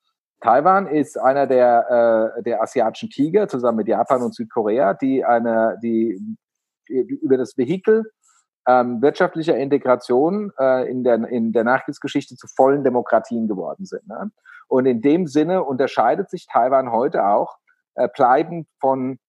Taiwan 0.42 0.88
ist 0.88 1.20
einer 1.20 1.46
der, 1.46 2.34
äh, 2.40 2.42
der 2.42 2.64
asiatischen 2.64 3.12
Tiger 3.12 3.48
zusammen 3.48 3.78
mit 3.78 3.88
Japan 3.88 4.24
und 4.24 4.34
Südkorea, 4.34 4.96
die 4.96 5.24
eine, 5.24 5.78
die, 5.84 6.20
über 6.88 7.38
das 7.38 7.58
Vehikel 7.58 8.06
ähm, 8.68 9.02
wirtschaftlicher 9.02 9.58
Integration 9.58 10.52
äh, 10.58 10.90
in, 10.90 11.04
der, 11.04 11.16
in 11.28 11.52
der 11.52 11.64
Nachkriegsgeschichte 11.64 12.36
zu 12.36 12.48
vollen 12.48 12.84
Demokratien 12.84 13.48
geworden 13.48 13.86
sind. 13.86 14.08
Ne? 14.08 14.32
Und 14.68 14.86
in 14.86 15.02
dem 15.02 15.28
Sinne 15.28 15.64
unterscheidet 15.64 16.30
sich 16.30 16.48
Taiwan 16.48 16.92
heute 16.92 17.26
auch 17.26 17.58
äh, 17.96 18.08
bleibend 18.14 18.68
von 18.80 19.20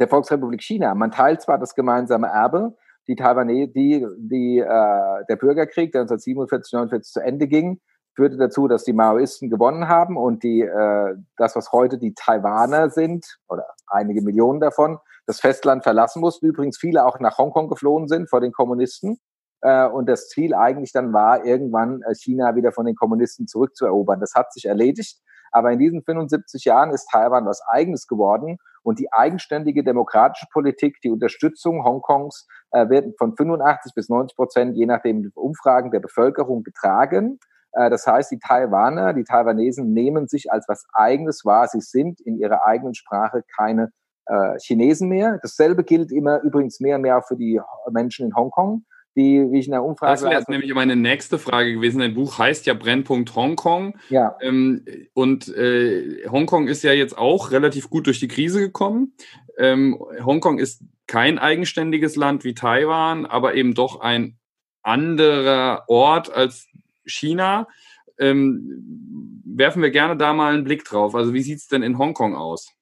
der 0.00 0.08
Volksrepublik 0.08 0.62
China. 0.62 0.94
Man 0.94 1.10
teilt 1.10 1.42
zwar 1.42 1.58
das 1.58 1.74
gemeinsame 1.74 2.28
Erbe, 2.28 2.76
die 3.08 3.16
Taiwanese, 3.16 3.72
die, 3.72 4.06
die, 4.18 4.58
äh, 4.58 5.24
der 5.28 5.36
Bürgerkrieg, 5.36 5.92
der 5.92 6.02
1947, 6.02 6.72
49 6.72 7.12
zu 7.12 7.20
Ende 7.20 7.46
ging, 7.46 7.80
führte 8.14 8.36
dazu, 8.36 8.66
dass 8.66 8.84
die 8.84 8.94
Maoisten 8.94 9.50
gewonnen 9.50 9.88
haben 9.88 10.16
und 10.16 10.42
die, 10.42 10.62
äh, 10.62 11.14
das, 11.36 11.54
was 11.54 11.72
heute 11.72 11.98
die 11.98 12.14
Taiwaner 12.14 12.90
sind, 12.90 13.38
oder 13.48 13.66
einige 13.86 14.22
Millionen 14.22 14.60
davon, 14.60 14.98
das 15.26 15.40
Festland 15.40 15.82
verlassen 15.82 16.20
mussten. 16.20 16.46
Übrigens 16.46 16.78
viele 16.78 17.04
auch 17.04 17.18
nach 17.20 17.38
Hongkong 17.38 17.68
geflohen 17.68 18.08
sind 18.08 18.30
vor 18.30 18.40
den 18.40 18.52
Kommunisten. 18.52 19.18
Äh, 19.60 19.86
und 19.86 20.08
das 20.08 20.28
Ziel 20.28 20.54
eigentlich 20.54 20.92
dann 20.92 21.12
war, 21.12 21.44
irgendwann 21.44 22.02
äh, 22.02 22.14
China 22.14 22.54
wieder 22.54 22.72
von 22.72 22.86
den 22.86 22.94
Kommunisten 22.94 23.46
zurückzuerobern. 23.46 24.20
Das 24.20 24.34
hat 24.34 24.52
sich 24.52 24.66
erledigt. 24.66 25.20
Aber 25.52 25.72
in 25.72 25.78
diesen 25.78 26.02
75 26.02 26.64
Jahren 26.64 26.90
ist 26.90 27.08
Taiwan 27.10 27.46
was 27.46 27.62
Eigenes 27.66 28.06
geworden 28.06 28.58
und 28.82 28.98
die 28.98 29.12
eigenständige 29.12 29.84
demokratische 29.84 30.46
Politik, 30.52 30.98
die 31.02 31.10
Unterstützung 31.10 31.84
Hongkongs 31.84 32.46
äh, 32.72 32.88
wird 32.88 33.16
von 33.18 33.34
85 33.36 33.94
bis 33.94 34.08
90 34.08 34.36
Prozent, 34.36 34.76
je 34.76 34.86
nachdem 34.86 35.30
Umfragen 35.34 35.90
der 35.90 36.00
Bevölkerung 36.00 36.62
getragen. 36.62 37.38
Das 37.72 38.06
heißt, 38.06 38.30
die 38.30 38.38
Taiwaner, 38.38 39.12
die 39.12 39.24
Taiwanesen 39.24 39.92
nehmen 39.92 40.28
sich 40.28 40.50
als 40.50 40.66
was 40.66 40.86
Eigenes 40.94 41.44
wahr. 41.44 41.68
Sie 41.68 41.82
sind 41.82 42.22
in 42.22 42.38
ihrer 42.38 42.64
eigenen 42.64 42.94
Sprache 42.94 43.42
keine 43.54 43.90
äh, 44.26 44.58
Chinesen 44.60 45.08
mehr. 45.08 45.38
Dasselbe 45.42 45.84
gilt 45.84 46.12
immer 46.12 46.40
übrigens 46.42 46.80
mehr 46.80 46.96
und 46.96 47.02
mehr 47.02 47.22
für 47.22 47.36
die 47.36 47.60
Menschen 47.90 48.26
in 48.26 48.34
Hongkong 48.34 48.84
die, 49.16 49.50
wie 49.50 49.58
ich 49.58 49.66
in 49.66 49.72
der 49.72 49.82
Umfrage. 49.82 50.12
Das 50.12 50.22
wäre 50.22 50.34
jetzt 50.34 50.48
nämlich 50.48 50.72
meine 50.74 50.94
nächste 50.94 51.38
Frage 51.38 51.72
gewesen. 51.72 52.00
Dein 52.00 52.14
Buch 52.14 52.38
heißt 52.38 52.66
ja 52.66 52.74
Brennpunkt 52.74 53.34
Hongkong. 53.34 53.98
Ja. 54.10 54.36
Ähm, 54.40 54.84
und 55.14 55.48
äh, 55.48 56.28
Hongkong 56.30 56.68
ist 56.68 56.82
ja 56.82 56.92
jetzt 56.92 57.16
auch 57.16 57.50
relativ 57.50 57.88
gut 57.88 58.06
durch 58.06 58.20
die 58.20 58.28
Krise 58.28 58.60
gekommen. 58.60 59.14
Ähm, 59.56 59.98
Hongkong 60.24 60.58
ist 60.58 60.82
kein 61.06 61.38
eigenständiges 61.38 62.16
Land 62.16 62.44
wie 62.44 62.54
Taiwan, 62.54 63.26
aber 63.26 63.54
eben 63.54 63.74
doch 63.74 64.00
ein 64.00 64.36
anderer 64.82 65.84
Ort 65.88 66.32
als 66.32 66.68
China. 67.06 67.68
Ähm, 68.18 69.42
werfen 69.44 69.82
wir 69.82 69.90
gerne 69.90 70.16
da 70.16 70.34
mal 70.34 70.52
einen 70.52 70.64
Blick 70.64 70.84
drauf. 70.84 71.14
Also 71.14 71.32
wie 71.32 71.42
sieht 71.42 71.58
es 71.58 71.68
denn 71.68 71.82
in 71.82 71.96
Hongkong 71.96 72.34
aus? 72.34 72.75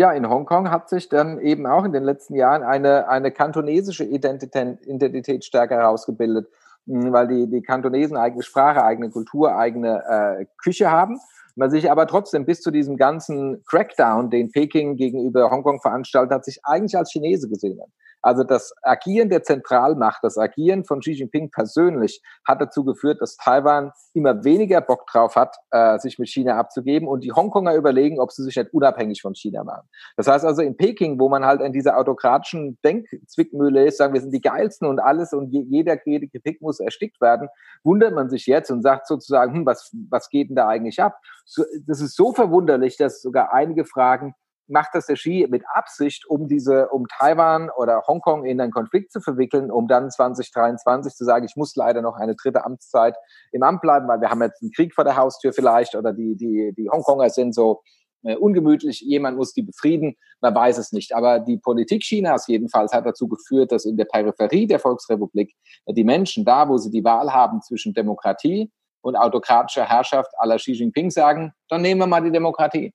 Ja, 0.00 0.12
in 0.12 0.26
Hongkong 0.26 0.70
hat 0.70 0.88
sich 0.88 1.10
dann 1.10 1.38
eben 1.40 1.66
auch 1.66 1.84
in 1.84 1.92
den 1.92 2.04
letzten 2.04 2.34
Jahren 2.34 2.62
eine, 2.62 3.06
eine 3.10 3.30
kantonesische 3.30 4.02
Identität, 4.02 4.78
Identität 4.86 5.44
stärker 5.44 5.76
herausgebildet, 5.76 6.48
hm, 6.86 7.12
weil 7.12 7.28
die, 7.28 7.50
die 7.50 7.60
Kantonesen 7.60 8.16
eigene 8.16 8.42
Sprache, 8.42 8.82
eigene 8.82 9.10
Kultur, 9.10 9.54
eigene 9.54 10.02
äh, 10.08 10.46
Küche 10.56 10.90
haben. 10.90 11.20
Man 11.54 11.68
sich 11.68 11.90
aber 11.90 12.06
trotzdem 12.06 12.46
bis 12.46 12.62
zu 12.62 12.70
diesem 12.70 12.96
ganzen 12.96 13.62
Crackdown, 13.66 14.30
den 14.30 14.50
Peking 14.50 14.96
gegenüber 14.96 15.50
Hongkong 15.50 15.82
veranstaltet 15.82 16.32
hat, 16.32 16.46
sich 16.46 16.60
eigentlich 16.62 16.96
als 16.96 17.12
Chinese 17.12 17.50
gesehen 17.50 17.78
hat. 17.78 17.90
Also 18.22 18.44
das 18.44 18.72
Agieren 18.82 19.30
der 19.30 19.42
Zentralmacht, 19.42 20.22
das 20.22 20.36
Agieren 20.36 20.84
von 20.84 21.00
Xi 21.00 21.12
Jinping 21.12 21.50
persönlich 21.50 22.22
hat 22.46 22.60
dazu 22.60 22.84
geführt, 22.84 23.20
dass 23.20 23.36
Taiwan 23.36 23.92
immer 24.12 24.44
weniger 24.44 24.80
Bock 24.80 25.06
drauf 25.06 25.36
hat, 25.36 25.56
äh, 25.70 25.98
sich 25.98 26.18
mit 26.18 26.28
China 26.28 26.58
abzugeben 26.58 27.08
und 27.08 27.24
die 27.24 27.32
Hongkonger 27.32 27.74
überlegen, 27.74 28.20
ob 28.20 28.32
sie 28.32 28.42
sich 28.42 28.56
nicht 28.56 28.74
unabhängig 28.74 29.22
von 29.22 29.34
China 29.34 29.64
machen. 29.64 29.88
Das 30.16 30.26
heißt 30.26 30.44
also 30.44 30.62
in 30.62 30.76
Peking, 30.76 31.18
wo 31.18 31.28
man 31.28 31.44
halt 31.44 31.60
in 31.60 31.72
dieser 31.72 31.96
autokratischen 31.96 32.78
Denkzwickmühle 32.84 33.86
ist, 33.86 33.98
sagen 33.98 34.14
wir 34.14 34.20
sind 34.20 34.34
die 34.34 34.40
geilsten 34.40 34.86
und 34.88 34.98
alles 34.98 35.32
und 35.32 35.50
jeder, 35.50 35.96
jede 36.04 36.28
Kritik 36.28 36.60
muss 36.60 36.80
erstickt 36.80 37.20
werden, 37.20 37.48
wundert 37.84 38.14
man 38.14 38.28
sich 38.28 38.46
jetzt 38.46 38.70
und 38.70 38.82
sagt 38.82 39.06
sozusagen, 39.06 39.54
hm, 39.54 39.66
was, 39.66 39.94
was 40.10 40.28
geht 40.28 40.50
denn 40.50 40.56
da 40.56 40.68
eigentlich 40.68 41.00
ab? 41.00 41.18
So, 41.44 41.64
das 41.86 42.00
ist 42.00 42.16
so 42.16 42.32
verwunderlich, 42.32 42.96
dass 42.96 43.22
sogar 43.22 43.52
einige 43.52 43.84
fragen, 43.84 44.34
macht 44.70 44.90
das 44.94 45.06
der 45.06 45.16
Xi 45.16 45.46
mit 45.50 45.64
Absicht, 45.74 46.26
um 46.26 46.48
diese, 46.48 46.88
um 46.88 47.06
Taiwan 47.08 47.70
oder 47.76 48.02
Hongkong 48.06 48.44
in 48.44 48.60
einen 48.60 48.72
Konflikt 48.72 49.12
zu 49.12 49.20
verwickeln, 49.20 49.70
um 49.70 49.88
dann 49.88 50.10
2023 50.10 51.14
zu 51.14 51.24
sagen, 51.24 51.44
ich 51.44 51.56
muss 51.56 51.76
leider 51.76 52.02
noch 52.02 52.16
eine 52.16 52.34
dritte 52.36 52.64
Amtszeit 52.64 53.16
im 53.52 53.62
Amt 53.62 53.82
bleiben, 53.82 54.08
weil 54.08 54.20
wir 54.20 54.30
haben 54.30 54.42
jetzt 54.42 54.62
einen 54.62 54.72
Krieg 54.72 54.94
vor 54.94 55.04
der 55.04 55.16
Haustür 55.16 55.52
vielleicht 55.52 55.94
oder 55.94 56.12
die, 56.12 56.36
die, 56.36 56.72
die 56.76 56.88
Hongkonger 56.88 57.30
sind 57.30 57.54
so 57.54 57.82
äh, 58.22 58.36
ungemütlich, 58.36 59.00
jemand 59.00 59.36
muss 59.36 59.52
die 59.52 59.62
befrieden, 59.62 60.14
man 60.40 60.54
weiß 60.54 60.78
es 60.78 60.92
nicht. 60.92 61.14
Aber 61.14 61.40
die 61.40 61.58
Politik 61.58 62.02
Chinas 62.02 62.46
jedenfalls 62.46 62.92
hat 62.92 63.06
dazu 63.06 63.28
geführt, 63.28 63.72
dass 63.72 63.84
in 63.84 63.96
der 63.96 64.04
Peripherie 64.04 64.66
der 64.66 64.78
Volksrepublik 64.78 65.54
die 65.86 66.04
Menschen 66.04 66.44
da, 66.44 66.68
wo 66.68 66.76
sie 66.76 66.90
die 66.90 67.04
Wahl 67.04 67.32
haben 67.32 67.62
zwischen 67.62 67.94
Demokratie 67.94 68.70
und 69.02 69.16
autokratischer 69.16 69.88
Herrschaft 69.88 70.30
aller 70.36 70.56
Xi 70.56 70.72
Jinping 70.72 71.10
sagen, 71.10 71.52
dann 71.68 71.82
nehmen 71.82 72.00
wir 72.00 72.06
mal 72.06 72.22
die 72.22 72.32
Demokratie 72.32 72.92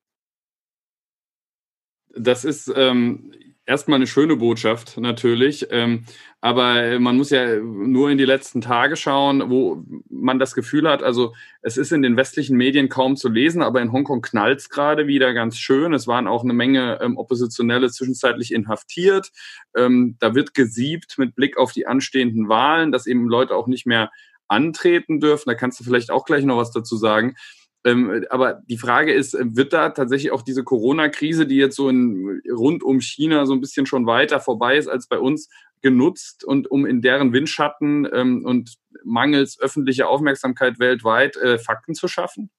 das 2.16 2.46
ist 2.46 2.72
ähm, 2.76 3.32
erstmal 3.66 3.98
eine 3.98 4.08
schöne 4.08 4.36
Botschaft 4.36 4.98
natürlich, 4.98 5.68
ähm, 5.72 6.06
aber 6.40 7.00
man 7.00 7.18
muss 7.18 7.32
ja 7.32 7.56
nur 7.60 8.12
in 8.12 8.18
die 8.18 8.26
letzten 8.26 8.62
Tage 8.62 8.96
schauen, 8.96 9.50
wo 9.50 9.84
man 10.10 10.38
das 10.38 10.54
Gefühl 10.54 10.88
hat, 10.88 11.02
also 11.02 11.34
es 11.62 11.78
ist 11.78 11.92
in 11.92 12.04
den 12.04 12.18
westlichen 12.18 12.56
Medien 12.56 12.90
kaum 12.90 13.16
zu 13.16 13.30
lesen, 13.30 13.64
aber 13.64 13.82
in 13.82 13.92
Hongkong 13.92 14.22
knallt 14.22 14.60
es 14.60 14.70
gerade 14.70 15.08
wieder 15.08 15.34
ganz 15.34 15.58
schön. 15.58 15.94
Es 15.94 16.06
waren 16.06 16.28
auch 16.28 16.44
eine 16.44 16.54
Menge 16.54 17.00
ähm, 17.02 17.18
Oppositionelle 17.18 17.90
zwischenzeitlich 17.90 18.54
inhaftiert. 18.54 19.32
Ähm, 19.76 20.18
da 20.20 20.36
wird 20.36 20.54
gesiebt 20.54 21.18
mit 21.18 21.36
Blick 21.36 21.58
auf 21.58 21.72
die 21.72 21.88
anstehenden 21.88 22.48
Wahlen, 22.48 22.92
dass 22.92 23.08
eben 23.08 23.28
Leute 23.28 23.56
auch 23.56 23.68
nicht 23.68 23.88
mehr 23.88 24.12
antreten 24.48 25.20
dürfen. 25.20 25.50
Da 25.50 25.56
kannst 25.56 25.80
du 25.80 25.84
vielleicht 25.84 26.12
auch 26.12 26.26
gleich 26.26 26.46
noch 26.46 26.58
was 26.58 26.72
dazu 26.72 26.98
sagen. 26.98 27.36
Ähm, 27.86 28.25
aber 28.32 28.63
die 28.68 28.77
Frage 28.77 29.13
ist, 29.13 29.36
äh, 29.36 29.56
wird 29.56 29.72
da 29.72 29.89
tatsächlich 29.89 30.32
auch 30.32 30.42
diese 30.42 30.63
Corona-Krise, 30.63 31.46
die 31.46 31.58
jetzt 31.58 31.75
so 31.75 31.88
in, 31.88 32.42
rund 32.51 32.84
um 32.84 33.00
China 33.00 33.46
so 33.46 33.54
ein 33.54 33.62
bisschen 33.62 33.86
schon 33.86 34.08
weiter 34.08 34.39
vorbei 34.39 34.75
ist 34.77 34.88
als 34.88 35.08
bei 35.08 35.20
uns, 35.20 35.50
genutzt 35.82 36.44
und 36.44 36.70
um 36.72 36.88
in 36.88 37.04
deren 37.04 37.32
Windschatten 37.32 38.08
ähm, 38.12 38.44
und 38.44 38.75
mangels 39.04 39.60
öffentlicher 39.62 40.10
Aufmerksamkeit 40.10 40.80
weltweit 40.80 41.38
äh, 41.38 41.60
Fakten 41.60 41.94
zu 41.94 42.08
schaffen? 42.08 42.50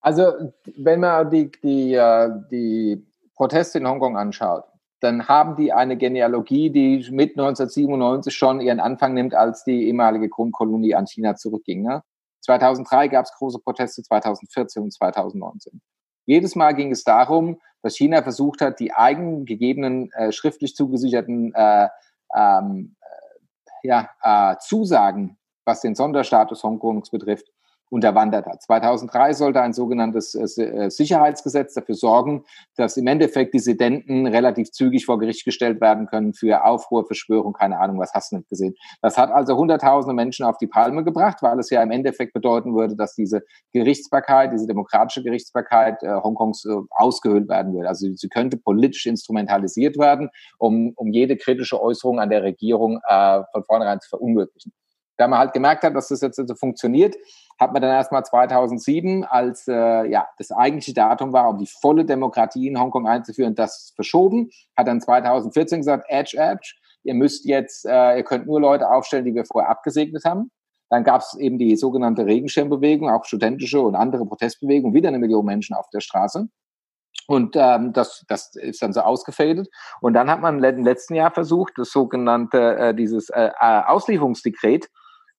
Also 0.00 0.52
wenn 0.76 0.98
man 0.98 1.30
die, 1.30 1.52
die, 1.62 1.94
äh, 1.94 2.28
die 2.50 3.06
Proteste 3.36 3.78
in 3.78 3.86
Hongkong 3.86 4.16
anschaut, 4.16 4.64
dann 4.98 5.28
haben 5.28 5.54
die 5.54 5.72
eine 5.72 5.96
Genealogie, 5.96 6.70
die 6.70 7.06
mit 7.10 7.38
1997 7.38 8.34
schon 8.34 8.60
ihren 8.60 8.80
Anfang 8.80 9.14
nimmt, 9.14 9.34
als 9.34 9.62
die 9.62 9.86
ehemalige 9.86 10.28
Grundkolonie 10.28 10.96
an 10.96 11.06
China 11.06 11.36
zurückging. 11.36 11.82
Ne? 11.82 12.02
2003 12.40 13.08
gab 13.08 13.24
es 13.24 13.32
große 13.32 13.58
Proteste, 13.60 14.02
2014 14.02 14.82
und 14.82 14.92
2019. 14.92 15.80
Jedes 16.26 16.54
Mal 16.54 16.72
ging 16.74 16.92
es 16.92 17.04
darum, 17.04 17.60
dass 17.82 17.96
China 17.96 18.22
versucht 18.22 18.60
hat, 18.60 18.78
die 18.80 18.92
eigenen 18.92 19.46
gegebenen 19.46 20.12
äh, 20.12 20.32
schriftlich 20.32 20.74
zugesicherten 20.74 21.52
äh, 21.54 21.88
ähm, 22.36 22.96
äh, 23.00 23.88
ja, 23.88 24.10
äh, 24.22 24.56
Zusagen, 24.60 25.38
was 25.64 25.80
den 25.80 25.94
Sonderstatus 25.94 26.62
Hongkongs 26.62 27.10
betrifft, 27.10 27.48
unterwandert 27.90 28.46
hat. 28.46 28.62
2003 28.62 29.34
sollte 29.34 29.60
ein 29.60 29.72
sogenanntes 29.72 30.34
äh, 30.34 30.62
äh, 30.62 30.90
Sicherheitsgesetz 30.90 31.74
dafür 31.74 31.96
sorgen, 31.96 32.44
dass 32.76 32.96
im 32.96 33.06
Endeffekt 33.06 33.52
Dissidenten 33.52 34.26
relativ 34.26 34.70
zügig 34.70 35.04
vor 35.04 35.18
Gericht 35.18 35.44
gestellt 35.44 35.80
werden 35.80 36.06
können 36.06 36.32
für 36.32 36.64
Aufruhr, 36.64 37.04
Verschwörung, 37.06 37.52
keine 37.52 37.78
Ahnung, 37.78 37.98
was 37.98 38.14
hast 38.14 38.32
du 38.32 38.36
nicht 38.36 38.48
gesehen. 38.48 38.74
Das 39.02 39.18
hat 39.18 39.30
also 39.30 39.56
hunderttausende 39.56 40.14
Menschen 40.14 40.46
auf 40.46 40.56
die 40.58 40.68
Palme 40.68 41.04
gebracht, 41.04 41.38
weil 41.42 41.58
es 41.58 41.70
ja 41.70 41.82
im 41.82 41.90
Endeffekt 41.90 42.32
bedeuten 42.32 42.74
würde, 42.74 42.94
dass 42.94 43.14
diese 43.14 43.42
Gerichtsbarkeit, 43.72 44.52
diese 44.52 44.68
demokratische 44.68 45.22
Gerichtsbarkeit 45.22 46.02
äh, 46.02 46.08
Hongkongs 46.08 46.64
äh, 46.64 46.76
ausgehöhlt 46.90 47.48
werden 47.48 47.74
würde. 47.74 47.88
Also 47.88 48.06
sie 48.14 48.28
könnte 48.28 48.56
politisch 48.56 49.06
instrumentalisiert 49.06 49.98
werden, 49.98 50.30
um, 50.58 50.92
um 50.94 51.12
jede 51.12 51.36
kritische 51.36 51.82
Äußerung 51.82 52.20
an 52.20 52.30
der 52.30 52.44
Regierung 52.44 53.00
äh, 53.08 53.42
von 53.52 53.64
vornherein 53.64 54.00
zu 54.00 54.08
verunmöglichen. 54.10 54.72
Da 55.20 55.28
man 55.28 55.38
halt 55.38 55.52
gemerkt 55.52 55.84
hat, 55.84 55.94
dass 55.94 56.08
das 56.08 56.22
jetzt 56.22 56.36
so 56.36 56.42
also 56.42 56.54
funktioniert, 56.54 57.14
hat 57.58 57.74
man 57.74 57.82
dann 57.82 57.90
erstmal 57.90 58.24
2007, 58.24 59.22
als 59.24 59.68
äh, 59.68 60.06
ja 60.06 60.26
das 60.38 60.50
eigentliche 60.50 60.94
Datum 60.94 61.34
war, 61.34 61.50
um 61.50 61.58
die 61.58 61.66
volle 61.66 62.06
Demokratie 62.06 62.66
in 62.66 62.80
Hongkong 62.80 63.06
einzuführen, 63.06 63.54
das 63.54 63.92
verschoben. 63.94 64.48
Hat 64.78 64.88
dann 64.88 64.98
2014 64.98 65.80
gesagt, 65.80 66.06
Edge, 66.08 66.38
Edge, 66.38 66.72
ihr 67.02 67.12
müsst 67.12 67.44
jetzt, 67.44 67.84
äh, 67.84 68.16
ihr 68.16 68.24
könnt 68.24 68.46
nur 68.46 68.62
Leute 68.62 68.88
aufstellen, 68.90 69.26
die 69.26 69.34
wir 69.34 69.44
vorher 69.44 69.70
abgesegnet 69.70 70.24
haben. 70.24 70.50
Dann 70.88 71.04
gab 71.04 71.20
es 71.20 71.36
eben 71.38 71.58
die 71.58 71.76
sogenannte 71.76 72.24
Regenschirmbewegung, 72.24 73.10
auch 73.10 73.26
studentische 73.26 73.82
und 73.82 73.96
andere 73.96 74.24
Protestbewegungen, 74.24 74.94
wieder 74.94 75.08
eine 75.08 75.18
Million 75.18 75.44
Menschen 75.44 75.76
auf 75.76 75.90
der 75.90 76.00
Straße. 76.00 76.48
Und 77.26 77.56
ähm, 77.56 77.92
das, 77.92 78.24
das 78.26 78.56
ist 78.56 78.80
dann 78.80 78.94
so 78.94 79.00
ausgefadet. 79.02 79.68
Und 80.00 80.14
dann 80.14 80.30
hat 80.30 80.40
man 80.40 80.64
im 80.64 80.84
letzten 80.84 81.14
Jahr 81.14 81.30
versucht, 81.30 81.74
das 81.76 81.90
sogenannte, 81.90 82.76
äh, 82.76 82.94
dieses 82.94 83.28
äh, 83.28 83.50
Auslieferungsdekret 83.60 84.88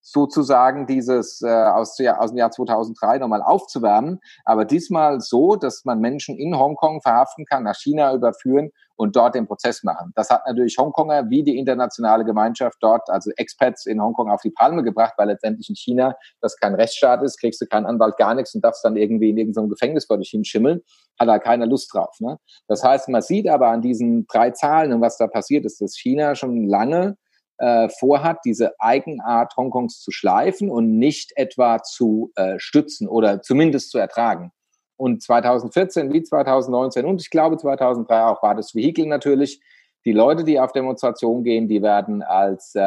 sozusagen 0.02 0.88
dieses 0.88 1.42
äh, 1.42 1.50
aus, 1.50 1.98
aus 2.00 2.32
dem 2.32 2.38
Jahr 2.38 2.52
2003 2.52 3.20
nochmal 3.20 3.42
aufzuwärmen, 3.42 4.20
aber 4.46 4.66
diesmal 4.66 5.20
so, 5.20 5.56
dass 5.56 5.86
man 5.86 6.00
Menschen 6.00 6.38
in 6.38 6.58
Hongkong 6.58 7.02
verhaften 7.02 7.46
kann, 7.46 7.64
nach 7.64 7.76
China 7.76 8.14
überführen 8.14 8.72
und 9.02 9.16
dort 9.16 9.34
den 9.34 9.48
Prozess 9.48 9.84
machen. 9.84 10.12
Das 10.16 10.30
hat 10.30 10.44
natürlich 10.46 10.78
Hongkonger 10.78 11.30
wie 11.30 11.44
die 11.44 11.58
internationale 11.58 12.24
Gemeinschaft 12.24 12.78
dort, 12.82 13.10
also 13.10 13.32
Expats 13.36 13.88
in 13.88 14.00
Hongkong 14.02 14.30
auf 14.30 14.42
die 14.42 14.52
Palme 14.52 14.84
gebracht, 14.84 15.14
weil 15.18 15.28
letztendlich 15.28 15.70
in 15.70 15.76
China 15.76 16.16
das 16.40 16.56
kein 16.58 16.76
Rechtsstaat 16.76 17.24
ist, 17.24 17.40
kriegst 17.40 17.60
du 17.62 17.66
keinen 17.66 17.88
Anwalt, 17.88 18.18
gar 18.18 18.36
nichts 18.36 18.54
und 18.54 18.64
darfst 18.64 18.86
dann 18.86 18.98
irgendwie 18.98 19.32
in 19.32 19.38
irgendeinem 19.38 19.70
Gefängnis 19.70 20.06
vor 20.06 20.18
dich 20.18 20.30
hinschimmeln, 20.30 20.82
hat 21.20 21.28
da 21.28 21.40
keiner 21.40 21.66
Lust 21.66 21.92
drauf. 21.94 22.16
Ne? 22.20 22.38
Das 22.68 22.84
heißt, 22.84 23.10
man 23.10 23.24
sieht 23.24 23.48
aber 23.48 23.70
an 23.70 23.82
diesen 23.82 24.28
drei 24.28 24.52
Zahlen 24.52 24.94
und 24.94 25.02
was 25.02 25.18
da 25.18 25.28
passiert 25.28 25.66
ist, 25.66 25.82
dass 25.82 25.98
China 25.98 26.36
schon 26.36 26.68
lange 26.68 27.18
äh, 27.62 27.90
vorhat, 27.90 28.40
diese 28.44 28.74
Eigenart 28.80 29.56
Hongkongs 29.56 30.02
zu 30.02 30.12
schleifen 30.12 30.72
und 30.72 30.98
nicht 30.98 31.32
etwa 31.36 31.84
zu 31.84 32.32
äh, 32.36 32.56
stützen 32.58 33.08
oder 33.08 33.44
zumindest 33.44 33.92
zu 33.92 34.00
ertragen. 34.00 34.52
Und 34.98 35.22
2014 35.22 36.12
wie 36.12 36.24
2019 36.24 37.06
und 37.06 37.22
ich 37.22 37.30
glaube 37.30 37.58
2003 37.58 38.24
auch 38.24 38.42
war 38.42 38.56
das 38.56 38.74
Vehikel 38.74 39.06
natürlich. 39.06 39.62
Die 40.06 40.12
Leute, 40.12 40.44
die 40.44 40.60
auf 40.60 40.72
Demonstrationen 40.72 41.44
gehen, 41.44 41.68
die 41.68 41.84
werden 41.84 42.24
als, 42.24 42.74
äh, 42.74 42.80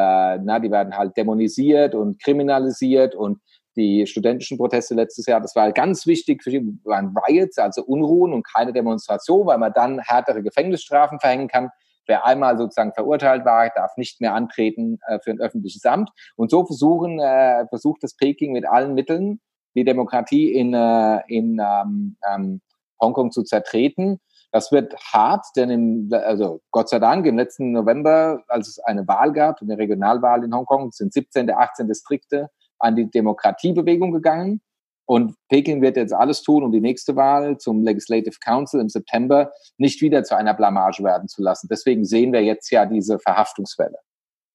na, 0.42 0.58
die 0.58 0.72
werden 0.72 0.96
halt 0.96 1.16
dämonisiert 1.16 1.94
und 1.94 2.20
kriminalisiert 2.20 3.14
und 3.14 3.38
die 3.76 4.08
studentischen 4.08 4.58
Proteste 4.58 4.94
letztes 4.94 5.26
Jahr, 5.26 5.40
das 5.40 5.54
war 5.54 5.64
halt 5.64 5.76
ganz 5.76 6.06
wichtig, 6.06 6.44
waren 6.84 7.14
Riots, 7.28 7.58
also 7.58 7.84
Unruhen 7.84 8.32
und 8.32 8.44
keine 8.44 8.72
Demonstration, 8.72 9.46
weil 9.46 9.58
man 9.58 9.72
dann 9.72 10.00
härtere 10.00 10.42
Gefängnisstrafen 10.42 11.20
verhängen 11.20 11.48
kann. 11.48 11.70
Wer 12.06 12.26
einmal 12.26 12.58
sozusagen 12.58 12.92
verurteilt 12.92 13.44
war, 13.44 13.70
darf 13.74 13.96
nicht 13.96 14.20
mehr 14.20 14.34
antreten 14.34 14.98
äh, 15.06 15.18
für 15.20 15.30
ein 15.30 15.40
öffentliches 15.40 15.84
Amt. 15.84 16.10
Und 16.36 16.50
so 16.50 16.64
versuchen, 16.64 17.18
äh, 17.20 17.66
versucht 17.68 18.02
das 18.02 18.16
Peking 18.16 18.52
mit 18.52 18.66
allen 18.68 18.94
Mitteln, 18.94 19.40
die 19.74 19.84
Demokratie 19.84 20.52
in, 20.52 20.74
äh, 20.74 21.20
in 21.28 21.60
ähm, 21.60 22.16
ähm, 22.30 22.60
Hongkong 23.00 23.32
zu 23.32 23.42
zertreten. 23.42 24.20
Das 24.52 24.70
wird 24.70 24.94
hart, 25.12 25.44
denn 25.56 25.70
im, 25.70 26.10
also 26.12 26.60
Gott 26.70 26.88
sei 26.88 27.00
Dank 27.00 27.26
im 27.26 27.36
letzten 27.36 27.72
November, 27.72 28.44
als 28.46 28.68
es 28.68 28.78
eine 28.78 29.06
Wahl 29.08 29.32
gab, 29.32 29.60
eine 29.60 29.76
Regionalwahl 29.76 30.44
in 30.44 30.54
Hongkong, 30.54 30.92
sind 30.92 31.12
17 31.12 31.48
der 31.48 31.58
18 31.58 31.88
Distrikte 31.88 32.50
an 32.78 32.94
die 32.94 33.10
Demokratiebewegung 33.10 34.12
gegangen. 34.12 34.60
Und 35.06 35.34
Peking 35.48 35.82
wird 35.82 35.96
jetzt 35.96 36.14
alles 36.14 36.42
tun, 36.42 36.62
um 36.62 36.72
die 36.72 36.80
nächste 36.80 37.14
Wahl 37.16 37.58
zum 37.58 37.82
Legislative 37.82 38.38
Council 38.42 38.80
im 38.80 38.88
September 38.88 39.52
nicht 39.76 40.00
wieder 40.00 40.24
zu 40.24 40.36
einer 40.36 40.54
Blamage 40.54 41.04
werden 41.04 41.28
zu 41.28 41.42
lassen. 41.42 41.68
Deswegen 41.70 42.04
sehen 42.04 42.32
wir 42.32 42.42
jetzt 42.42 42.70
ja 42.70 42.86
diese 42.86 43.18
Verhaftungswelle. 43.18 43.98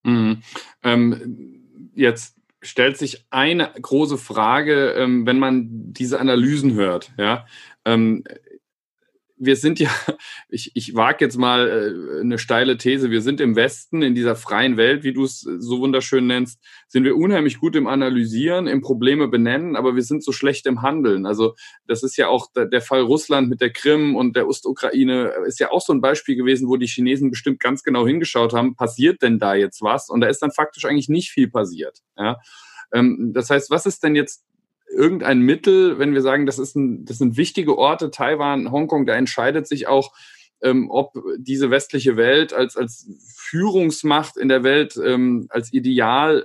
Mhm. 0.03 0.41
Ähm, 0.83 1.91
jetzt 1.93 2.35
stellt 2.61 2.97
sich 2.97 3.25
eine 3.29 3.71
große 3.81 4.17
Frage, 4.17 4.91
ähm, 4.91 5.25
wenn 5.25 5.39
man 5.39 5.67
diese 5.93 6.19
Analysen 6.19 6.73
hört. 6.73 7.11
Ja, 7.17 7.45
ähm, 7.85 8.23
wir 9.39 9.55
sind 9.55 9.79
ja, 9.79 9.89
ich, 10.49 10.71
ich 10.75 10.93
wage 10.93 11.23
jetzt 11.25 11.37
mal 11.37 11.67
äh, 11.67 12.21
eine 12.21 12.37
steile 12.37 12.77
These, 12.77 13.09
wir 13.09 13.21
sind 13.21 13.41
im 13.41 13.55
Westen, 13.55 14.01
in 14.01 14.13
dieser 14.13 14.35
freien 14.35 14.77
Welt, 14.77 15.03
wie 15.03 15.13
du 15.13 15.23
es 15.23 15.39
so 15.39 15.79
wunderschön 15.79 16.27
nennst, 16.27 16.59
sind 16.87 17.05
wir 17.05 17.15
unheimlich 17.15 17.59
gut 17.59 17.75
im 17.75 17.87
Analysieren, 17.87 18.67
im 18.67 18.81
Probleme 18.81 19.27
benennen, 19.27 19.75
aber 19.75 19.95
wir 19.95 20.03
sind 20.03 20.23
so 20.23 20.31
schlecht 20.31 20.65
im 20.65 20.81
Handeln. 20.81 21.25
Also 21.25 21.55
das 21.87 22.03
ist 22.03 22.17
ja 22.17 22.27
auch 22.27 22.47
der 22.53 22.81
Fall 22.81 23.01
Russland 23.01 23.49
mit 23.49 23.61
der 23.61 23.71
Krim 23.71 24.15
und 24.15 24.35
der 24.35 24.47
Ostukraine, 24.47 25.31
ist 25.47 25.59
ja 25.59 25.71
auch 25.71 25.81
so 25.81 25.93
ein 25.93 26.01
Beispiel 26.01 26.35
gewesen, 26.35 26.67
wo 26.67 26.77
die 26.77 26.87
Chinesen 26.87 27.29
bestimmt 27.29 27.59
ganz 27.59 27.83
genau 27.83 28.05
hingeschaut 28.05 28.53
haben, 28.53 28.75
passiert 28.75 29.21
denn 29.21 29.39
da 29.39 29.55
jetzt 29.55 29.81
was? 29.81 30.09
Und 30.09 30.21
da 30.21 30.27
ist 30.27 30.41
dann 30.41 30.51
faktisch 30.51 30.85
eigentlich 30.85 31.09
nicht 31.09 31.31
viel 31.31 31.49
passiert. 31.49 31.99
Ja? 32.17 32.37
Ähm, 32.91 33.31
das 33.33 33.49
heißt, 33.49 33.69
was 33.69 33.85
ist 33.85 34.03
denn 34.03 34.15
jetzt 34.15 34.43
irgendein 34.99 35.39
Mittel, 35.39 35.97
wenn 35.97 36.13
wir 36.13 36.21
sagen, 36.21 36.45
das, 36.45 36.59
ist 36.59 36.75
ein, 36.75 37.05
das 37.05 37.17
sind 37.17 37.37
wichtige 37.37 37.77
Orte, 37.77 38.11
Taiwan, 38.11 38.71
Hongkong, 38.71 39.05
da 39.05 39.15
entscheidet 39.15 39.65
sich 39.65 39.87
auch, 39.87 40.13
ähm, 40.61 40.91
ob 40.91 41.13
diese 41.37 41.71
westliche 41.71 42.17
Welt 42.17 42.51
als, 42.53 42.75
als 42.75 43.09
Führungsmacht 43.37 44.35
in 44.35 44.49
der 44.49 44.63
Welt, 44.63 44.99
ähm, 45.03 45.47
als 45.49 45.71
Ideal 45.71 46.43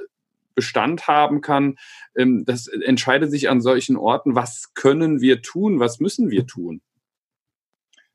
Bestand 0.55 1.09
haben 1.09 1.41
kann. 1.41 1.75
Ähm, 2.17 2.45
das 2.47 2.69
entscheidet 2.69 3.33
sich 3.33 3.51
an 3.51 3.61
solchen 3.61 3.97
Orten, 3.97 4.37
was 4.37 4.73
können 4.75 5.21
wir 5.21 5.43
tun, 5.43 5.81
was 5.81 5.99
müssen 5.99 6.31
wir 6.31 6.47
tun? 6.47 6.81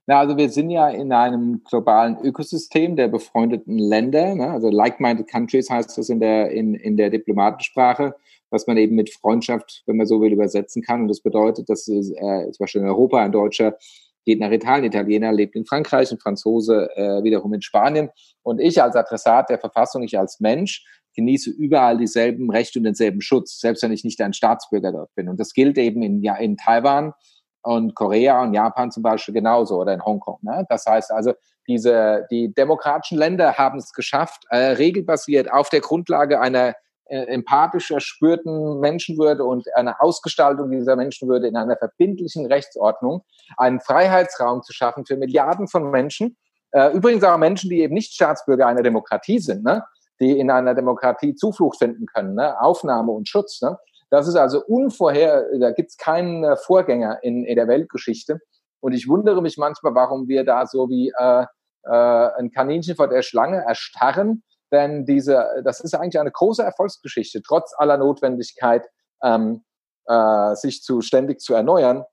Na, 0.07 0.19
also 0.19 0.37
wir 0.37 0.49
sind 0.49 0.69
ja 0.69 0.89
in 0.89 1.11
einem 1.11 1.63
globalen 1.65 2.17
Ökosystem 2.23 2.95
der 2.95 3.09
befreundeten 3.09 3.77
Länder, 3.77 4.35
ne? 4.35 4.49
also 4.49 4.69
like-minded 4.69 5.27
countries 5.27 5.69
heißt 5.69 5.97
das 5.97 6.09
in 6.09 6.21
der, 6.21 6.49
in, 6.51 6.75
in 6.75 6.95
der 6.95 7.09
Diplomatensprache 7.09 8.15
was 8.49 8.67
man 8.67 8.77
eben 8.77 8.95
mit 8.95 9.13
Freundschaft, 9.13 9.83
wenn 9.85 9.97
man 9.97 10.07
so 10.07 10.21
will, 10.21 10.31
übersetzen 10.31 10.81
kann. 10.81 11.01
Und 11.01 11.07
das 11.07 11.21
bedeutet, 11.21 11.69
dass 11.69 11.87
äh, 11.87 12.01
zum 12.01 12.57
Beispiel 12.59 12.81
in 12.81 12.87
Europa 12.87 13.17
ein 13.17 13.31
Deutscher 13.31 13.77
geht 14.25 14.39
nach 14.39 14.51
Italien, 14.51 14.85
Italiener 14.85 15.31
lebt 15.31 15.55
in 15.55 15.65
Frankreich, 15.65 16.11
ein 16.11 16.19
Franzose 16.19 16.89
äh, 16.95 17.23
wiederum 17.23 17.53
in 17.53 17.61
Spanien. 17.61 18.09
Und 18.43 18.59
ich 18.59 18.81
als 18.81 18.95
Adressat 18.95 19.49
der 19.49 19.59
Verfassung, 19.59 20.03
ich 20.03 20.17
als 20.17 20.39
Mensch, 20.39 20.85
genieße 21.15 21.49
überall 21.49 21.97
dieselben 21.97 22.49
Rechte 22.51 22.79
und 22.79 22.85
denselben 22.85 23.21
Schutz, 23.21 23.59
selbst 23.59 23.83
wenn 23.83 23.91
ich 23.91 24.03
nicht 24.03 24.21
ein 24.21 24.33
Staatsbürger 24.33 24.91
dort 24.91 25.13
bin. 25.15 25.27
Und 25.29 25.39
das 25.39 25.53
gilt 25.53 25.77
eben 25.77 26.01
in, 26.01 26.23
in 26.23 26.57
Taiwan 26.57 27.13
und 27.61 27.95
Korea 27.95 28.41
und 28.41 28.53
Japan 28.53 28.91
zum 28.91 29.03
Beispiel 29.03 29.33
genauso 29.33 29.79
oder 29.79 29.93
in 29.93 30.03
Hongkong. 30.03 30.39
Ne? 30.41 30.65
Das 30.69 30.85
heißt 30.85 31.11
also, 31.11 31.33
diese, 31.67 32.25
die 32.31 32.53
demokratischen 32.53 33.17
Länder 33.17 33.57
haben 33.57 33.79
es 33.79 33.93
geschafft, 33.93 34.45
äh, 34.49 34.57
regelbasiert 34.57 35.51
auf 35.51 35.69
der 35.69 35.81
Grundlage 35.81 36.39
einer 36.39 36.75
äh, 37.09 37.23
empathisch 37.25 37.91
erspürten 37.91 38.79
Menschenwürde 38.79 39.43
und 39.43 39.65
einer 39.75 40.01
Ausgestaltung 40.01 40.71
dieser 40.71 40.95
Menschenwürde 40.95 41.47
in 41.47 41.55
einer 41.55 41.75
verbindlichen 41.75 42.45
Rechtsordnung 42.45 43.23
einen 43.57 43.79
Freiheitsraum 43.79 44.63
zu 44.63 44.73
schaffen 44.73 45.05
für 45.05 45.17
Milliarden 45.17 45.67
von 45.67 45.89
Menschen. 45.91 46.37
Äh, 46.71 46.91
übrigens 46.93 47.23
auch 47.23 47.37
Menschen, 47.37 47.69
die 47.69 47.81
eben 47.81 47.93
nicht 47.93 48.13
Staatsbürger 48.13 48.67
einer 48.67 48.83
Demokratie 48.83 49.39
sind, 49.39 49.63
ne? 49.63 49.83
die 50.19 50.37
in 50.37 50.51
einer 50.51 50.75
Demokratie 50.75 51.33
Zuflucht 51.35 51.79
finden 51.79 52.05
können, 52.05 52.35
ne? 52.35 52.59
Aufnahme 52.61 53.11
und 53.11 53.27
Schutz. 53.27 53.61
Ne? 53.61 53.77
Das 54.09 54.27
ist 54.27 54.35
also 54.35 54.63
unvorher, 54.65 55.45
da 55.59 55.71
gibt 55.71 55.91
es 55.91 55.97
keinen 55.97 56.43
äh, 56.43 56.57
Vorgänger 56.57 57.19
in, 57.23 57.45
in 57.45 57.55
der 57.55 57.67
Weltgeschichte. 57.67 58.39
Und 58.81 58.93
ich 58.93 59.07
wundere 59.07 59.41
mich 59.41 59.57
manchmal, 59.57 59.95
warum 59.95 60.27
wir 60.27 60.43
da 60.43 60.65
so 60.65 60.89
wie 60.89 61.11
äh, 61.17 61.45
äh, 61.83 62.29
ein 62.37 62.51
Kaninchen 62.51 62.95
vor 62.95 63.07
der 63.07 63.21
Schlange 63.21 63.63
erstarren 63.65 64.43
denn 64.71 65.05
diese, 65.05 65.61
das 65.63 65.79
ist 65.79 65.93
eigentlich 65.93 66.19
eine 66.19 66.31
große 66.31 66.63
Erfolgsgeschichte, 66.63 67.41
trotz 67.41 67.73
aller 67.77 67.97
Notwendigkeit, 67.97 68.87
ähm, 69.23 69.63
äh, 70.05 70.55
sich 70.55 70.83
zu 70.83 71.01
ständig 71.01 71.39
zu 71.39 71.53
erneuern. 71.53 72.03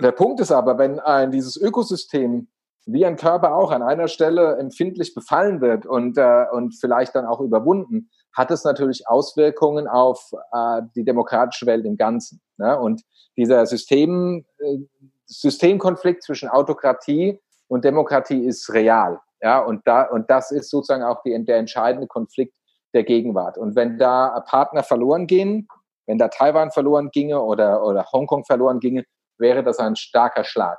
Der 0.00 0.12
Punkt 0.12 0.40
ist 0.40 0.52
aber, 0.52 0.78
wenn 0.78 0.98
ein 0.98 1.30
dieses 1.30 1.56
Ökosystem 1.56 2.48
wie 2.86 3.06
ein 3.06 3.16
Körper 3.16 3.54
auch 3.54 3.70
an 3.70 3.82
einer 3.82 4.08
Stelle 4.08 4.56
empfindlich 4.58 5.14
befallen 5.14 5.60
wird 5.60 5.86
und, 5.86 6.18
äh, 6.18 6.44
und 6.52 6.74
vielleicht 6.78 7.14
dann 7.14 7.26
auch 7.26 7.40
überwunden, 7.40 8.10
hat 8.32 8.50
es 8.50 8.64
natürlich 8.64 9.08
Auswirkungen 9.08 9.88
auf 9.88 10.32
äh, 10.52 10.82
die 10.94 11.04
demokratische 11.04 11.66
Welt 11.66 11.86
im 11.86 11.96
Ganzen. 11.96 12.40
Ne? 12.58 12.78
Und 12.78 13.02
dieser 13.36 13.64
System, 13.66 14.44
äh, 14.58 14.78
Systemkonflikt 15.26 16.22
zwischen 16.22 16.48
Autokratie 16.48 17.40
und 17.68 17.84
Demokratie 17.84 18.44
ist 18.44 18.72
real. 18.72 19.20
Ja, 19.44 19.58
und 19.58 19.86
da, 19.86 20.04
und 20.04 20.30
das 20.30 20.50
ist 20.50 20.70
sozusagen 20.70 21.02
auch 21.02 21.22
die, 21.22 21.44
der 21.44 21.58
entscheidende 21.58 22.06
Konflikt 22.06 22.54
der 22.94 23.04
Gegenwart. 23.04 23.58
Und 23.58 23.76
wenn 23.76 23.98
da 23.98 24.42
Partner 24.48 24.82
verloren 24.82 25.26
gehen, 25.26 25.68
wenn 26.06 26.16
da 26.16 26.28
Taiwan 26.28 26.70
verloren 26.70 27.10
ginge 27.10 27.42
oder, 27.42 27.84
oder 27.84 28.06
Hongkong 28.10 28.46
verloren 28.46 28.80
ginge, 28.80 29.04
wäre 29.38 29.62
das 29.62 29.78
ein 29.78 29.96
starker 29.96 30.44
Schlag. 30.44 30.78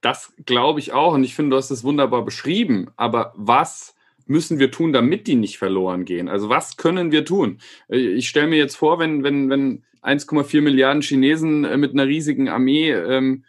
Das 0.00 0.32
glaube 0.46 0.80
ich 0.80 0.94
auch. 0.94 1.12
Und 1.12 1.24
ich 1.24 1.34
finde, 1.34 1.50
du 1.50 1.56
hast 1.58 1.70
es 1.70 1.84
wunderbar 1.84 2.24
beschrieben. 2.24 2.90
Aber 2.96 3.34
was 3.36 3.94
müssen 4.24 4.58
wir 4.58 4.70
tun, 4.70 4.94
damit 4.94 5.26
die 5.26 5.34
nicht 5.34 5.58
verloren 5.58 6.06
gehen? 6.06 6.30
Also 6.30 6.48
was 6.48 6.78
können 6.78 7.12
wir 7.12 7.26
tun? 7.26 7.60
Ich 7.88 8.30
stelle 8.30 8.46
mir 8.46 8.56
jetzt 8.56 8.76
vor, 8.76 8.98
wenn, 8.98 9.22
wenn, 9.24 9.50
wenn 9.50 9.84
1,4 10.02 10.62
Milliarden 10.62 11.02
Chinesen 11.02 11.64
äh, 11.64 11.76
mit 11.76 11.92
einer 11.92 12.06
riesigen 12.06 12.48
Armee 12.48 12.92
ähm, 12.92 13.44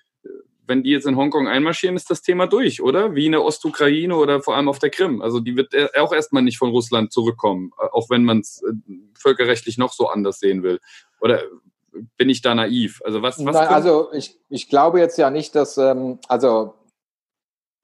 wenn 0.67 0.84
die 0.84 0.91
jetzt 0.91 1.06
in 1.06 1.17
Hongkong 1.17 1.47
einmarschieren, 1.47 1.95
ist 1.95 2.10
das 2.10 2.21
Thema 2.21 2.47
durch, 2.47 2.82
oder? 2.82 3.15
Wie 3.15 3.25
in 3.25 3.34
der 3.34 3.43
Ostukraine 3.43 4.15
oder 4.15 4.41
vor 4.41 4.56
allem 4.56 4.69
auf 4.69 4.80
der 4.80 4.89
Krim. 4.89 5.21
Also 5.21 5.39
die 5.39 5.56
wird 5.56 5.73
auch 5.97 6.13
erstmal 6.13 6.43
nicht 6.43 6.58
von 6.58 6.69
Russland 6.69 7.12
zurückkommen, 7.12 7.71
äh, 7.80 7.88
auch 7.91 8.10
wenn 8.10 8.23
man 8.23 8.39
es 8.39 8.63
äh, 8.63 8.73
völkerrechtlich 9.17 9.78
noch 9.78 9.93
so 9.93 10.08
anders 10.08 10.39
sehen 10.39 10.63
will. 10.63 10.80
Oder 11.21 11.41
bin 12.17 12.30
ich 12.30 12.41
da 12.41 12.56
naiv? 12.56 13.01
Also 13.06 13.21
was? 13.21 13.43
was 13.45 13.56
Nein, 13.56 13.67
also 13.67 14.12
ich, 14.13 14.38
ich 14.49 14.69
glaube 14.69 14.99
jetzt 14.99 15.17
ja 15.17 15.30
nicht, 15.30 15.56
dass 15.56 15.78
ähm, 15.78 16.19
also 16.28 16.73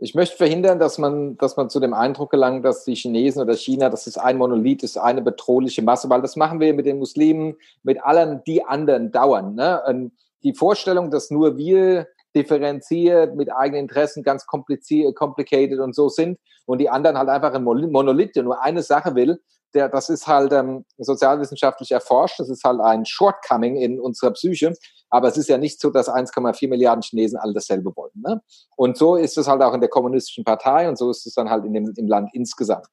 ich 0.04 0.16
möchte 0.16 0.36
verhindern, 0.36 0.80
dass 0.80 0.98
man, 0.98 1.38
dass 1.38 1.58
man 1.58 1.70
zu 1.70 1.80
dem 1.80 1.94
Eindruck 1.94 2.32
gelangt, 2.32 2.66
dass 2.66 2.86
die 2.86 2.96
Chinesen 2.96 3.44
oder 3.44 3.56
China, 3.56 3.90
das 3.90 4.08
ist 4.08 4.18
ein 4.18 4.38
Monolith, 4.38 4.82
ist 4.82 4.98
eine 4.98 5.22
bedrohliche 5.22 5.84
Masse, 5.84 6.10
weil 6.10 6.24
das 6.24 6.36
machen 6.36 6.60
wir 6.60 6.74
mit 6.74 6.88
den 6.88 6.98
Muslimen, 6.98 7.56
mit 7.84 8.04
allen 8.04 8.44
die 8.46 8.66
anderen 8.66 9.12
dauern. 9.12 9.54
Ne? 9.54 9.80
Und 9.88 10.14
die 10.44 10.56
Vorstellung, 10.56 11.12
dass 11.12 11.30
nur 11.30 11.56
wir 11.56 12.08
differenziert, 12.36 13.36
mit 13.36 13.54
eigenen 13.54 13.84
Interessen, 13.84 14.24
ganz 14.24 14.46
kompliziert, 14.46 15.16
complicated 15.16 15.80
und 15.80 15.96
so 15.96 16.10
sind 16.10 16.40
und 16.66 16.80
die 16.80 16.90
anderen 16.90 17.18
halt 17.18 17.30
einfach 17.30 17.54
ein 17.54 17.64
Monolith, 17.64 18.36
der 18.36 18.44
nur 18.44 18.62
eine 18.62 18.84
Sache 18.84 19.16
will, 19.16 19.40
der, 19.74 19.90
das 19.90 20.10
ist 20.10 20.28
halt 20.28 20.52
ähm, 20.54 20.86
sozialwissenschaftlich 20.98 21.92
erforscht, 21.92 22.40
das 22.40 22.50
ist 22.50 22.64
halt 22.64 22.82
ein 22.82 23.06
Shortcoming 23.06 23.78
in 23.78 24.00
unserer 24.00 24.32
Psyche, 24.32 24.74
aber 25.10 25.28
es 25.28 25.38
ist 25.38 25.50
ja 25.50 25.58
nicht 25.58 25.80
so, 25.80 25.90
dass 25.90 26.10
1,4 26.10 26.68
Milliarden 26.68 27.02
Chinesen 27.02 27.38
alle 27.38 27.54
dasselbe 27.54 27.96
wollen. 27.96 28.12
Ne? 28.16 28.42
Und 28.76 28.98
so 28.98 29.16
ist 29.16 29.38
es 29.38 29.48
halt 29.48 29.62
auch 29.62 29.74
in 29.74 29.82
der 29.82 29.90
kommunistischen 29.90 30.44
Partei 30.44 30.88
und 30.90 30.98
so 30.98 31.10
ist 31.10 31.26
es 31.26 31.34
dann 31.34 31.50
halt 31.50 31.66
in 31.66 31.74
dem, 31.74 31.94
im 31.96 32.08
Land 32.08 32.30
insgesamt. 32.34 32.88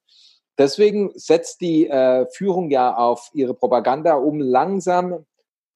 Deswegen 0.58 1.12
setzt 1.14 1.60
die 1.60 1.88
äh, 1.88 2.26
Führung 2.32 2.70
ja 2.70 2.96
auf 2.96 3.30
ihre 3.32 3.54
Propaganda, 3.54 4.14
um 4.14 4.40
langsam, 4.40 5.24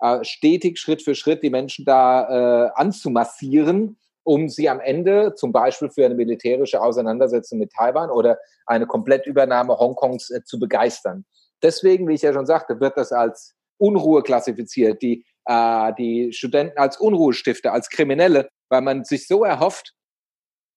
äh, 0.02 0.24
stetig, 0.24 0.78
Schritt 0.78 1.02
für 1.02 1.14
Schritt 1.14 1.42
die 1.42 1.50
Menschen 1.50 1.84
da 1.84 2.66
äh, 2.66 2.70
anzumassieren, 2.74 3.96
um 4.24 4.48
sie 4.48 4.68
am 4.68 4.80
Ende 4.80 5.34
zum 5.36 5.52
Beispiel 5.52 5.90
für 5.90 6.04
eine 6.04 6.16
militärische 6.16 6.82
Auseinandersetzung 6.82 7.60
mit 7.60 7.72
Taiwan 7.72 8.10
oder 8.10 8.38
eine 8.66 8.86
Komplettübernahme 8.86 9.78
Hongkongs 9.78 10.30
äh, 10.30 10.42
zu 10.44 10.58
begeistern. 10.58 11.24
Deswegen, 11.62 12.08
wie 12.08 12.14
ich 12.14 12.22
ja 12.22 12.32
schon 12.32 12.46
sagte, 12.46 12.80
wird 12.80 12.96
das 12.96 13.12
als 13.12 13.54
Unruhe 13.78 14.22
klassifiziert, 14.22 15.00
die, 15.02 15.24
äh, 15.44 15.92
die 15.96 16.32
Studenten 16.32 16.78
als 16.78 16.98
Unruhestifter, 16.98 17.72
als 17.72 17.88
Kriminelle, 17.88 18.48
weil 18.68 18.80
man 18.80 19.04
sich 19.04 19.28
so 19.28 19.44
erhofft, 19.44 19.94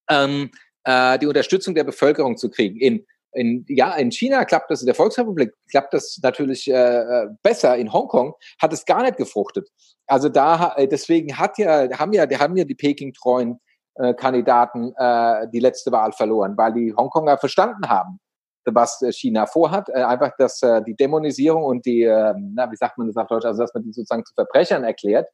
ähm, 0.07 0.51
äh, 0.83 1.17
die 1.17 1.27
Unterstützung 1.27 1.73
der 1.73 1.83
Bevölkerung 1.83 2.38
zu 2.38 2.51
kriegen. 2.51 2.77
In, 2.77 3.05
in, 3.35 3.65
ja, 3.67 3.93
in 3.95 4.11
China 4.11 4.45
klappt 4.45 4.71
das, 4.71 4.81
in 4.81 4.85
der 4.85 4.95
Volksrepublik 4.95 5.53
klappt 5.69 5.93
das 5.93 6.19
natürlich 6.23 6.69
äh, 6.69 6.73
äh 6.73 7.27
besser. 7.43 7.75
In 7.75 7.91
Hongkong 7.91 8.33
hat 8.61 8.73
es 8.73 8.85
gar 8.85 9.03
nicht 9.03 9.17
gefruchtet. 9.17 9.69
Also 10.07 10.29
da, 10.29 10.73
äh, 10.77 10.87
deswegen 10.87 11.37
hat 11.37 11.57
ja, 11.57 11.89
haben 11.99 12.13
ja, 12.13 12.25
haben 12.39 12.55
ja 12.55 12.63
die 12.63 12.75
Peking-treuen 12.75 13.59
äh, 13.95 14.13
Kandidaten 14.13 14.93
äh, 14.97 15.47
die 15.51 15.59
letzte 15.59 15.91
Wahl 15.91 16.13
verloren, 16.13 16.57
weil 16.57 16.73
die 16.73 16.93
Hongkonger 16.95 17.37
verstanden 17.37 17.89
haben, 17.89 18.19
was 18.65 19.01
äh, 19.01 19.11
China 19.11 19.45
vorhat. 19.45 19.89
Äh, 19.89 20.03
einfach, 20.03 20.31
dass 20.37 20.61
äh, 20.63 20.81
die 20.83 20.95
Dämonisierung 20.95 21.63
und 21.63 21.85
die, 21.85 22.03
äh, 22.03 22.33
na, 22.37 22.71
wie 22.71 22.77
sagt 22.77 22.97
man 22.97 23.07
das 23.07 23.17
auf 23.17 23.27
Deutsch, 23.27 23.45
also 23.45 23.63
dass 23.63 23.73
man 23.73 23.83
die 23.83 23.91
sozusagen 23.91 24.25
zu 24.25 24.33
Verbrechern 24.33 24.83
erklärt, 24.83 25.27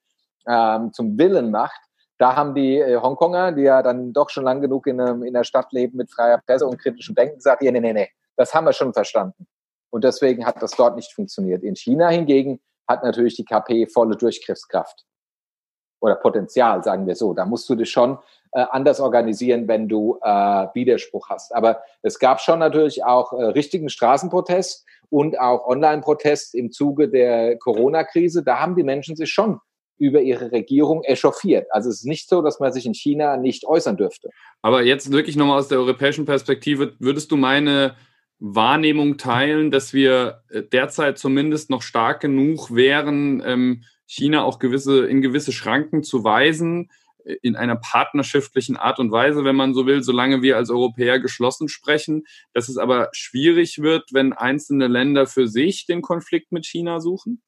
ähm, 0.48 0.92
zum 0.94 1.18
Willen 1.18 1.52
macht. 1.52 1.80
Da 2.22 2.36
haben 2.36 2.54
die 2.54 2.78
äh, 2.78 3.02
Hongkonger, 3.02 3.52
die 3.52 3.64
ja 3.64 3.82
dann 3.82 4.14
doch 4.14 4.30
schon 4.30 4.44
lang 4.44 4.62
genug 4.62 4.86
in, 4.86 5.00
ähm, 5.00 5.24
in 5.24 5.34
der 5.34 5.44
Stadt 5.44 5.72
leben 5.72 5.98
mit 5.98 6.12
freier 6.12 6.38
Presse 6.38 6.68
und 6.68 6.78
kritischem 6.78 7.16
Denken, 7.16 7.38
gesagt, 7.38 7.64
ja, 7.64 7.72
nee, 7.72 7.80
nee, 7.80 7.94
nee, 7.94 8.10
das 8.36 8.54
haben 8.54 8.66
wir 8.66 8.74
schon 8.74 8.94
verstanden. 8.94 9.48
Und 9.90 10.04
deswegen 10.04 10.46
hat 10.46 10.62
das 10.62 10.70
dort 10.74 10.96
nicht 10.96 11.12
funktioniert. 11.12 11.64
In 11.64 11.76
China 11.76 12.10
hingegen 12.10 12.60
hat 12.88 13.04
natürlich 13.04 13.38
die 13.38 13.44
KP 13.44 13.88
volle 13.88 14.16
Durchgriffskraft 14.16 15.04
oder 16.00 16.14
Potenzial, 16.14 16.84
sagen 16.84 17.08
wir 17.08 17.16
so. 17.16 17.34
Da 17.34 17.44
musst 17.44 17.68
du 17.68 17.74
dich 17.74 17.90
schon 17.90 18.20
äh, 18.52 18.68
anders 18.70 19.00
organisieren, 19.00 19.68
wenn 19.68 19.88
du 19.88 20.20
äh, 20.22 20.28
Widerspruch 20.76 21.28
hast. 21.30 21.56
Aber 21.56 21.82
es 22.04 22.20
gab 22.20 22.40
schon 22.40 22.60
natürlich 22.60 23.04
auch 23.04 23.34
äh, 23.34 23.46
richtigen 23.46 23.90
Straßenprotest 23.90 24.86
und 25.10 25.40
auch 25.40 25.66
Online-Protest 25.66 26.54
im 26.54 26.72
Zuge 26.72 27.10
der 27.10 27.58
Corona-Krise. 27.58 28.44
Da 28.44 28.60
haben 28.60 28.76
die 28.76 28.84
Menschen 28.84 29.16
sich 29.16 29.32
schon 29.32 29.60
über 30.02 30.22
ihre 30.22 30.52
Regierung 30.52 31.04
echauffiert. 31.04 31.68
Also 31.70 31.90
es 31.90 31.98
ist 31.98 32.06
nicht 32.06 32.28
so, 32.28 32.42
dass 32.42 32.60
man 32.60 32.74
sich 32.74 32.88
in 32.88 32.96
China 32.96 33.38
nicht 33.38 33.66
äußern 33.66 33.98
dürfte. 33.98 34.30
Aber 34.64 34.82
jetzt 34.82 35.12
wirklich 35.12 35.36
nochmal 35.36 35.60
aus 35.60 35.68
der 35.68 35.78
europäischen 35.78 36.26
Perspektive, 36.26 36.96
würdest 36.98 37.32
du 37.32 37.38
meine 37.38 37.96
Wahrnehmung 38.40 39.18
teilen, 39.18 39.70
dass 39.70 39.94
wir 39.94 40.42
äh, 40.50 40.64
derzeit 40.64 41.20
zumindest 41.20 41.70
noch 41.70 41.84
stark 41.84 42.20
genug 42.20 42.74
wären, 42.74 43.44
ähm, 43.46 43.84
China 44.08 44.44
auch 44.44 44.58
gewisse, 44.58 45.06
in 45.06 45.22
gewisse 45.22 45.52
Schranken 45.52 46.02
zu 46.02 46.24
weisen, 46.24 46.90
äh, 47.24 47.36
in 47.44 47.56
einer 47.56 47.76
partnerschaftlichen 47.76 48.78
Art 48.78 48.98
und 48.98 49.12
Weise, 49.12 49.46
wenn 49.46 49.56
man 49.56 49.76
so 49.76 49.86
will, 49.86 50.02
solange 50.02 50.42
wir 50.42 50.58
als 50.58 50.72
Europäer 50.72 51.20
geschlossen 51.20 51.70
sprechen, 51.70 52.24
dass 52.54 52.70
es 52.70 52.78
aber 52.78 53.10
schwierig 53.12 53.84
wird, 53.84 54.06
wenn 54.14 54.34
einzelne 54.34 54.88
Länder 54.88 55.28
für 55.28 55.48
sich 55.48 55.86
den 55.86 56.02
Konflikt 56.02 56.52
mit 56.52 56.66
China 56.66 57.00
suchen? 57.00 57.44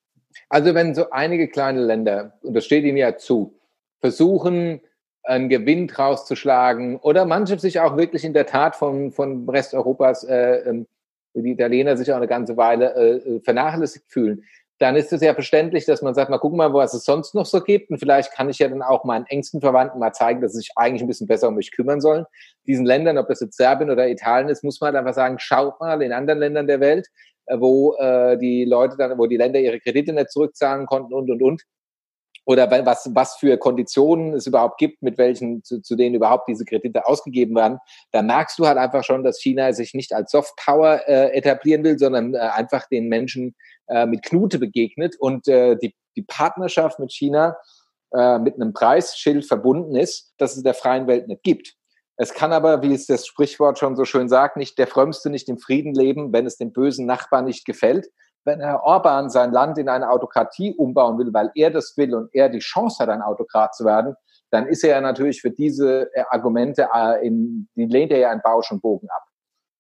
Also 0.50 0.74
wenn 0.74 0.96
so 0.96 1.10
einige 1.12 1.48
kleine 1.48 1.82
Länder, 1.82 2.38
und 2.41 2.54
das 2.54 2.65
steht 2.65 2.84
ihnen 2.84 2.98
ja 2.98 3.17
zu, 3.17 3.60
versuchen, 4.00 4.82
einen 5.24 5.50
Gewinn 5.50 5.88
draus 5.88 6.26
zu 6.26 6.36
schlagen 6.36 6.98
oder 6.98 7.26
manche 7.26 7.58
sich 7.58 7.80
auch 7.80 7.96
wirklich 7.96 8.26
in 8.26 8.34
der 8.34 8.46
Tat 8.46 8.76
von, 8.76 9.12
von 9.12 9.48
Rest 9.50 9.74
Europas, 9.74 10.24
äh, 10.26 10.58
ähm, 10.69 10.88
die 11.34 11.52
Italiener 11.52 11.98
sich 11.98 12.12
auch 12.12 12.17
eine 12.17 12.28
ganze 12.28 12.58
Weile 12.58 12.93
äh, 12.96 13.36
äh, 13.36 13.39
vernachlässigt 13.39 14.06
fühlen, 14.08 14.43
dann 14.80 14.96
ist 14.96 15.13
es 15.13 15.22
ja 15.22 15.34
verständlich, 15.34 15.86
dass 15.86 16.02
man 16.02 16.13
sagt, 16.13 16.30
mal 16.30 16.39
gucken 16.39 16.58
mal, 16.58 16.74
was 16.74 16.93
es 16.93 17.06
sonst 17.06 17.36
noch 17.36 17.46
so 17.46 17.62
gibt 17.62 17.89
und 17.89 18.00
vielleicht 18.00 18.34
kann 18.34 18.50
ich 18.50 18.60
ja 18.60 18.67
dann 18.67 18.82
auch 18.82 19.06
meinen 19.06 19.26
engsten 19.28 19.62
Verwandten 19.62 20.00
mal 20.00 20.12
zeigen, 20.12 20.41
dass 20.41 20.52
sie 20.52 20.60
sich 20.60 20.72
eigentlich 20.76 21.02
ein 21.02 21.08
bisschen 21.08 21.28
besser 21.28 21.48
um 21.48 21.56
mich 21.56 21.72
kümmern 21.72 22.02
sollen. 22.02 22.26
Diesen 22.67 22.86
Ländern, 22.86 23.17
ob 23.17 23.28
das 23.30 23.39
jetzt 23.39 23.56
Serbien 23.56 23.89
oder 23.89 24.10
Italien 24.10 24.50
ist, 24.50 24.63
muss 24.63 24.82
man 24.82 24.88
halt 24.88 24.98
einfach 24.98 25.13
sagen, 25.13 25.39
schaut 25.39 25.80
mal 25.80 26.02
in 26.02 26.12
anderen 26.12 26.39
Ländern 26.39 26.67
der 26.67 26.82
Welt, 26.82 27.08
wo 27.47 27.95
äh, 27.95 28.38
die 28.38 28.65
Leute 28.65 28.95
dann, 28.97 29.17
wo 29.17 29.27
die 29.27 29.38
Länder 29.38 29.60
ihre 29.60 29.79
Kredite 29.79 30.13
nicht 30.13 30.32
zurückzahlen 30.32 30.86
konnten 30.86 31.13
und 31.13 31.29
und 31.29 31.41
und 31.41 31.63
oder 32.45 32.69
was, 32.86 33.10
was 33.13 33.36
für 33.36 33.58
Konditionen 33.58 34.34
es 34.34 34.47
überhaupt 34.47 34.77
gibt, 34.77 35.01
mit 35.01 35.17
welchen, 35.17 35.63
zu, 35.63 35.82
zu 35.82 35.95
denen 35.95 36.15
überhaupt 36.15 36.47
diese 36.49 36.65
Kredite 36.65 37.06
ausgegeben 37.08 37.56
werden, 37.56 37.79
da 38.12 38.21
merkst 38.21 38.60
du 38.60 38.67
halt 38.67 38.77
einfach 38.77 39.03
schon, 39.03 39.23
dass 39.23 39.39
China 39.39 39.71
sich 39.71 39.93
nicht 39.93 40.13
als 40.13 40.32
Soft 40.32 40.53
Power 40.58 41.01
äh, 41.08 41.32
etablieren 41.38 41.84
will, 41.84 41.97
sondern 41.97 42.34
äh, 42.34 42.39
einfach 42.39 42.88
den 42.89 43.08
Menschen 43.08 43.56
äh, 43.88 44.06
mit 44.06 44.23
Knute 44.23 44.60
begegnet 44.60 45.15
und 45.19 45.47
äh, 45.47 45.77
die, 45.77 45.95
die 46.15 46.23
Partnerschaft 46.23 46.99
mit 46.99 47.13
China 47.13 47.56
äh, 48.13 48.39
mit 48.39 48.56
einem 48.56 48.73
Preisschild 48.73 49.45
verbunden 49.45 49.95
ist, 49.95 50.34
dass 50.38 50.58
es 50.58 50.63
der 50.63 50.73
freien 50.73 51.08
Welt 51.08 51.27
nicht 51.27 51.43
gibt. 51.43 51.75
Es 52.15 52.34
kann 52.34 52.54
aber, 52.54 52.82
wie 52.82 52.93
es 52.93 53.08
das 53.08 53.26
Sprichwort 53.26 53.80
schon 53.80 53.95
so 53.95 54.06
schön 54.06 54.30
sagt, 54.30 54.58
nicht 54.58 54.78
der 54.78 54.88
Frömmste 54.88 55.30
nicht 55.30 55.49
im 55.49 55.58
Frieden 55.58 55.93
leben, 55.93 56.32
wenn 56.32 56.45
es 56.45 56.58
dem 56.58 56.71
bösen 56.71 57.06
Nachbarn 57.06 57.45
nicht 57.45 57.65
gefällt 57.65 58.08
wenn 58.45 58.60
Herr 58.60 58.84
Orban 58.84 59.30
sein 59.30 59.52
Land 59.52 59.78
in 59.78 59.89
eine 59.89 60.10
Autokratie 60.10 60.73
umbauen 60.73 61.17
will, 61.17 61.34
weil 61.34 61.52
er 61.56 61.71
das 61.71 61.95
will 61.97 62.13
und 62.13 62.30
er 62.34 62.49
die 62.49 62.60
Chance 62.60 62.99
hat, 62.99 63.10
ein 63.10 63.21
Autokrat 63.21 63.73
zu 63.76 63.86
werden, 63.86 64.15
dann 64.52 64.67
ist 64.67 64.84
er 64.84 64.91
ja 64.91 65.02
natürlich 65.02 65.41
für 65.41 65.52
diese 65.52 66.13
äh, 66.13 66.23
Argumente, 66.30 66.89
äh, 66.93 67.26
in, 67.26 67.69
die 67.76 67.86
lehnt 67.86 68.12
er 68.12 68.19
ja 68.19 68.30
einen 68.30 68.41
Bausch 68.41 68.71
und 68.71 68.82
Bogen 68.82 69.10
ab. 69.10 69.23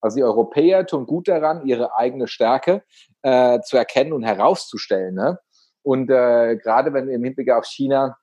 Also 0.01 0.17
die 0.17 0.23
Europäer 0.23 0.85
tun 0.85 1.05
gut 1.05 1.27
daran, 1.27 1.65
ihre 1.65 1.95
eigene 1.95 2.27
Stärke 2.27 2.83
äh, 3.21 3.61
zu 3.61 3.77
erkennen 3.77 4.13
und 4.13 4.23
herauszustellen. 4.23 5.15
Ne? 5.15 5.39
Und 5.81 6.09
äh, 6.09 6.57
gerade 6.57 6.93
wenn 6.93 7.07
im 7.07 7.23
Hinblick 7.23 7.51
auf 7.51 7.65
China, 7.65 8.17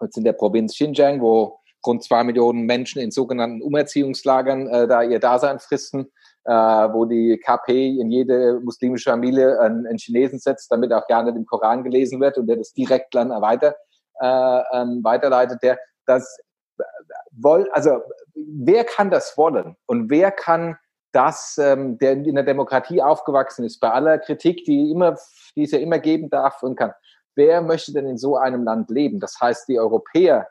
jetzt 0.00 0.16
in 0.16 0.24
der 0.24 0.32
Provinz 0.32 0.74
Xinjiang, 0.74 1.20
wo 1.20 1.58
rund 1.86 2.02
zwei 2.02 2.24
Millionen 2.24 2.66
Menschen 2.66 3.00
in 3.00 3.10
sogenannten 3.10 3.62
Umerziehungslagern 3.62 4.68
äh, 4.68 4.88
da 4.88 5.02
ihr 5.02 5.20
Dasein 5.20 5.58
fristen, 5.58 6.10
äh, 6.44 6.52
wo 6.52 7.04
die 7.04 7.38
KP 7.38 7.98
in 7.98 8.10
jede 8.10 8.60
muslimische 8.60 9.10
Familie 9.10 9.60
einen, 9.60 9.86
einen, 9.86 9.98
Chinesen 9.98 10.38
setzt, 10.38 10.70
damit 10.70 10.92
auch 10.92 11.06
gerne 11.06 11.32
dem 11.32 11.46
Koran 11.46 11.84
gelesen 11.84 12.20
wird 12.20 12.38
und 12.38 12.46
der 12.46 12.56
das 12.56 12.72
direkt 12.72 13.14
dann 13.14 13.30
weiter 13.30 13.76
äh, 14.20 14.62
ähm, 14.72 15.00
weiterleitet, 15.02 15.62
der 15.62 15.78
das 16.06 16.38
äh, 16.78 16.84
woll, 17.32 17.68
also 17.72 18.00
wer 18.34 18.84
kann 18.84 19.10
das 19.10 19.36
wollen 19.36 19.76
und 19.86 20.10
wer 20.10 20.30
kann 20.30 20.76
das, 21.12 21.56
ähm, 21.58 21.98
der 21.98 22.12
in 22.12 22.34
der 22.34 22.44
Demokratie 22.44 23.02
aufgewachsen 23.02 23.64
ist, 23.64 23.80
bei 23.80 23.90
aller 23.90 24.18
Kritik, 24.18 24.64
die 24.64 24.90
immer, 24.90 25.16
die 25.56 25.64
es 25.64 25.70
ja 25.70 25.78
immer 25.78 25.98
geben 25.98 26.28
darf 26.28 26.62
und 26.62 26.76
kann, 26.76 26.92
wer 27.34 27.62
möchte 27.62 27.92
denn 27.92 28.06
in 28.06 28.18
so 28.18 28.36
einem 28.36 28.64
Land 28.64 28.90
leben? 28.90 29.18
Das 29.18 29.40
heißt, 29.40 29.68
die 29.68 29.78
Europäer 29.78 30.48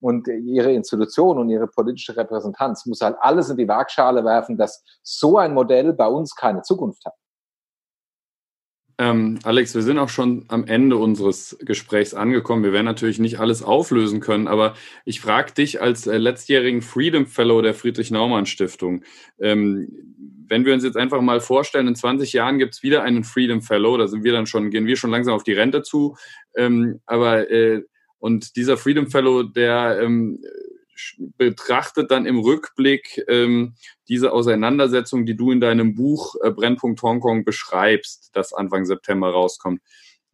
und 0.00 0.28
ihre 0.28 0.72
Institution 0.72 1.38
und 1.38 1.48
ihre 1.48 1.66
politische 1.66 2.16
Repräsentanz 2.16 2.86
muss 2.86 3.00
halt 3.00 3.16
alles 3.20 3.50
in 3.50 3.56
die 3.56 3.68
Waagschale 3.68 4.24
werfen, 4.24 4.56
dass 4.56 4.84
so 5.02 5.38
ein 5.38 5.54
Modell 5.54 5.92
bei 5.92 6.06
uns 6.06 6.34
keine 6.34 6.62
Zukunft 6.62 7.04
hat. 7.04 7.14
Ähm, 9.00 9.38
Alex, 9.44 9.76
wir 9.76 9.82
sind 9.82 9.98
auch 9.98 10.08
schon 10.08 10.44
am 10.48 10.64
Ende 10.66 10.96
unseres 10.96 11.56
Gesprächs 11.60 12.14
angekommen. 12.14 12.64
Wir 12.64 12.72
werden 12.72 12.86
natürlich 12.86 13.20
nicht 13.20 13.38
alles 13.38 13.62
auflösen 13.62 14.18
können, 14.18 14.48
aber 14.48 14.74
ich 15.04 15.20
frage 15.20 15.52
dich 15.52 15.80
als 15.80 16.08
äh, 16.08 16.18
letztjährigen 16.18 16.82
Freedom 16.82 17.26
Fellow 17.26 17.62
der 17.62 17.74
Friedrich-Naumann-Stiftung, 17.74 19.04
ähm, 19.38 19.88
wenn 20.48 20.64
wir 20.64 20.74
uns 20.74 20.82
jetzt 20.82 20.96
einfach 20.96 21.20
mal 21.20 21.40
vorstellen, 21.40 21.86
in 21.86 21.94
20 21.94 22.32
Jahren 22.32 22.58
gibt 22.58 22.74
es 22.74 22.82
wieder 22.82 23.02
einen 23.02 23.22
Freedom 23.22 23.62
Fellow, 23.62 23.96
da 23.96 24.08
sind 24.08 24.24
wir 24.24 24.32
dann 24.32 24.46
schon, 24.46 24.70
gehen 24.70 24.86
wir 24.86 24.96
schon 24.96 25.10
langsam 25.10 25.34
auf 25.34 25.44
die 25.44 25.52
Rente 25.52 25.82
zu, 25.82 26.16
ähm, 26.56 27.00
aber 27.06 27.50
äh, 27.50 27.82
und 28.18 28.56
dieser 28.56 28.76
Freedom 28.76 29.08
Fellow, 29.08 29.42
der 29.42 30.00
ähm, 30.02 30.40
betrachtet 31.36 32.10
dann 32.10 32.26
im 32.26 32.38
Rückblick 32.40 33.22
ähm, 33.28 33.74
diese 34.08 34.32
Auseinandersetzung, 34.32 35.26
die 35.26 35.36
du 35.36 35.52
in 35.52 35.60
deinem 35.60 35.94
Buch 35.94 36.34
äh, 36.42 36.50
Brennpunkt 36.50 37.02
Hongkong 37.02 37.44
beschreibst, 37.44 38.30
das 38.34 38.52
Anfang 38.52 38.84
September 38.84 39.30
rauskommt. 39.30 39.80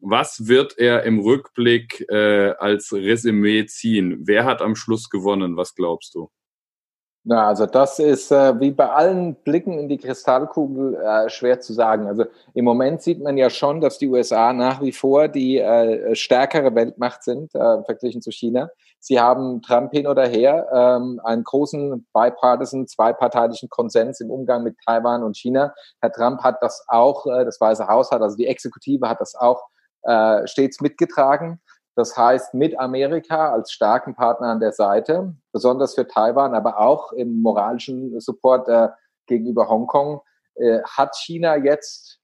Was 0.00 0.48
wird 0.48 0.78
er 0.78 1.04
im 1.04 1.18
Rückblick 1.18 2.04
äh, 2.08 2.52
als 2.58 2.92
Resümee 2.92 3.66
ziehen? 3.66 4.22
Wer 4.24 4.44
hat 4.44 4.60
am 4.62 4.76
Schluss 4.76 5.08
gewonnen? 5.08 5.56
Was 5.56 5.74
glaubst 5.74 6.14
du? 6.14 6.30
Na, 7.26 7.48
also 7.48 7.64
das 7.64 7.98
ist 7.98 8.30
äh, 8.32 8.60
wie 8.60 8.70
bei 8.70 8.90
allen 8.90 9.34
Blicken 9.36 9.78
in 9.78 9.88
die 9.88 9.96
Kristallkugel 9.96 10.94
äh, 10.96 11.30
schwer 11.30 11.58
zu 11.58 11.72
sagen. 11.72 12.06
Also 12.06 12.26
im 12.52 12.66
Moment 12.66 13.00
sieht 13.00 13.22
man 13.22 13.38
ja 13.38 13.48
schon, 13.48 13.80
dass 13.80 13.96
die 13.96 14.08
USA 14.08 14.52
nach 14.52 14.82
wie 14.82 14.92
vor 14.92 15.28
die 15.28 15.58
äh, 15.58 16.14
stärkere 16.14 16.74
Weltmacht 16.74 17.22
sind, 17.22 17.54
äh, 17.54 17.82
verglichen 17.84 18.20
zu 18.20 18.30
China. 18.30 18.68
Sie 19.00 19.18
haben 19.18 19.62
Trump 19.62 19.92
hin 19.92 20.06
oder 20.06 20.26
her 20.28 20.68
ähm, 20.70 21.18
einen 21.24 21.44
großen 21.44 22.06
bipartisan, 22.12 22.86
zweiparteilichen 22.86 23.70
Konsens 23.70 24.20
im 24.20 24.30
Umgang 24.30 24.62
mit 24.62 24.76
Taiwan 24.86 25.22
und 25.22 25.38
China. 25.38 25.72
Herr 26.02 26.12
Trump 26.12 26.42
hat 26.42 26.62
das 26.62 26.84
auch, 26.88 27.24
äh, 27.26 27.46
das 27.46 27.58
Weiße 27.58 27.88
Haus 27.88 28.10
hat, 28.10 28.20
also 28.20 28.36
die 28.36 28.46
Exekutive 28.46 29.08
hat 29.08 29.22
das 29.22 29.34
auch 29.34 29.62
äh, 30.02 30.46
stets 30.46 30.82
mitgetragen. 30.82 31.60
Das 31.96 32.16
heißt, 32.16 32.54
mit 32.54 32.78
Amerika 32.78 33.52
als 33.52 33.72
starken 33.72 34.14
Partner 34.14 34.48
an 34.48 34.60
der 34.60 34.72
Seite, 34.72 35.34
besonders 35.52 35.94
für 35.94 36.06
Taiwan, 36.08 36.54
aber 36.54 36.80
auch 36.80 37.12
im 37.12 37.40
moralischen 37.40 38.18
Support 38.20 38.68
äh, 38.68 38.88
gegenüber 39.26 39.68
Hongkong, 39.68 40.20
äh, 40.56 40.80
hat 40.82 41.16
China 41.16 41.56
jetzt 41.56 42.20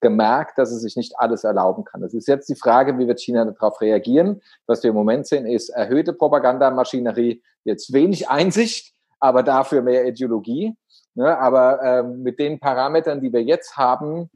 gemerkt, 0.00 0.58
dass 0.58 0.70
es 0.70 0.80
sich 0.80 0.96
nicht 0.96 1.18
alles 1.18 1.44
erlauben 1.44 1.84
kann. 1.84 2.02
Es 2.02 2.14
ist 2.14 2.28
jetzt 2.28 2.48
die 2.48 2.54
Frage, 2.54 2.98
wie 2.98 3.06
wird 3.06 3.20
China 3.20 3.44
darauf 3.44 3.80
reagieren. 3.80 4.40
Was 4.66 4.82
wir 4.82 4.90
im 4.90 4.96
Moment 4.96 5.26
sehen, 5.26 5.46
ist 5.46 5.68
erhöhte 5.68 6.12
Propagandamaschinerie, 6.12 7.42
jetzt 7.64 7.92
wenig 7.92 8.30
Einsicht, 8.30 8.94
aber 9.18 9.42
dafür 9.42 9.82
mehr 9.82 10.06
Ideologie. 10.06 10.76
Ne, 11.14 11.36
aber 11.36 11.82
äh, 11.82 12.02
mit 12.04 12.38
den 12.38 12.60
Parametern, 12.60 13.20
die 13.20 13.32
wir 13.32 13.42
jetzt 13.42 13.76
haben, 13.76 14.30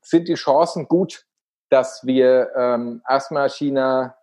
sind 0.00 0.28
die 0.28 0.34
Chancen 0.34 0.86
gut, 0.86 1.26
dass 1.70 2.06
wir 2.06 2.50
ähm, 2.56 3.02
erstmal 3.08 3.50
China, 3.50 4.14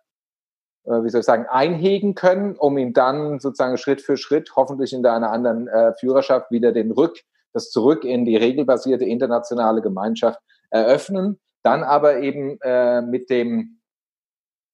wie 0.88 1.10
soll 1.10 1.20
ich 1.20 1.26
sagen, 1.26 1.46
einhegen 1.48 2.14
können, 2.14 2.56
um 2.56 2.78
ihm 2.78 2.92
dann 2.92 3.40
sozusagen 3.40 3.76
Schritt 3.76 4.00
für 4.00 4.16
Schritt, 4.16 4.52
hoffentlich 4.56 4.92
in 4.92 5.04
einer 5.04 5.30
anderen 5.30 5.68
äh, 5.68 5.92
Führerschaft, 5.98 6.50
wieder 6.50 6.72
den 6.72 6.90
Rück, 6.90 7.20
das 7.52 7.70
zurück 7.70 8.04
in 8.04 8.24
die 8.24 8.36
regelbasierte 8.36 9.04
internationale 9.04 9.82
Gemeinschaft 9.82 10.40
eröffnen, 10.70 11.38
dann 11.62 11.82
aber 11.82 12.18
eben 12.18 12.58
äh, 12.62 13.02
mit 13.02 13.30
dem 13.30 13.80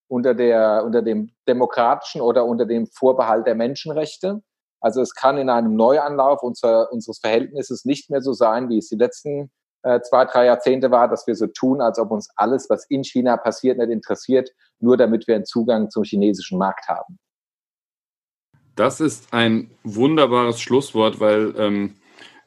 unter 0.07 0.35
der 0.35 0.83
unter 0.85 1.01
dem 1.01 1.31
demokratischen 1.47 2.21
oder 2.21 2.45
unter 2.45 2.65
dem 2.65 2.87
Vorbehalt 2.87 3.47
der 3.47 3.55
Menschenrechte. 3.55 4.41
Also 4.79 5.01
es 5.01 5.15
kann 5.15 5.37
in 5.37 5.49
einem 5.49 5.75
Neuanlauf 5.75 6.43
unser, 6.43 6.91
unseres 6.91 7.19
Verhältnisses 7.19 7.85
nicht 7.85 8.11
mehr 8.11 8.21
so 8.21 8.33
sein, 8.33 8.69
wie 8.69 8.77
es 8.77 8.87
die 8.87 8.97
letzten 8.97 9.49
äh, 9.85 10.01
zwei, 10.01 10.25
drei 10.25 10.45
Jahrzehnte 10.45 10.89
war, 10.89 11.07
dass 11.07 11.27
wir 11.27 11.35
so 11.35 11.45
tun, 11.45 11.79
als 11.79 11.99
ob 11.99 12.09
uns 12.09 12.29
alles, 12.35 12.71
was 12.71 12.85
in 12.89 13.03
China 13.03 13.37
passiert, 13.37 13.77
nicht 13.77 13.91
interessiert, 13.91 14.49
nur 14.79 14.97
damit 14.97 15.27
wir 15.27 15.35
einen 15.35 15.45
Zugang 15.45 15.91
zum 15.91 16.03
chinesischen 16.03 16.57
Markt 16.57 16.87
haben. 16.87 17.19
Das 18.75 18.99
ist 18.99 19.31
ein 19.31 19.69
wunderbares 19.83 20.59
Schlusswort, 20.59 21.19
weil 21.19 21.53
ähm, 21.57 21.97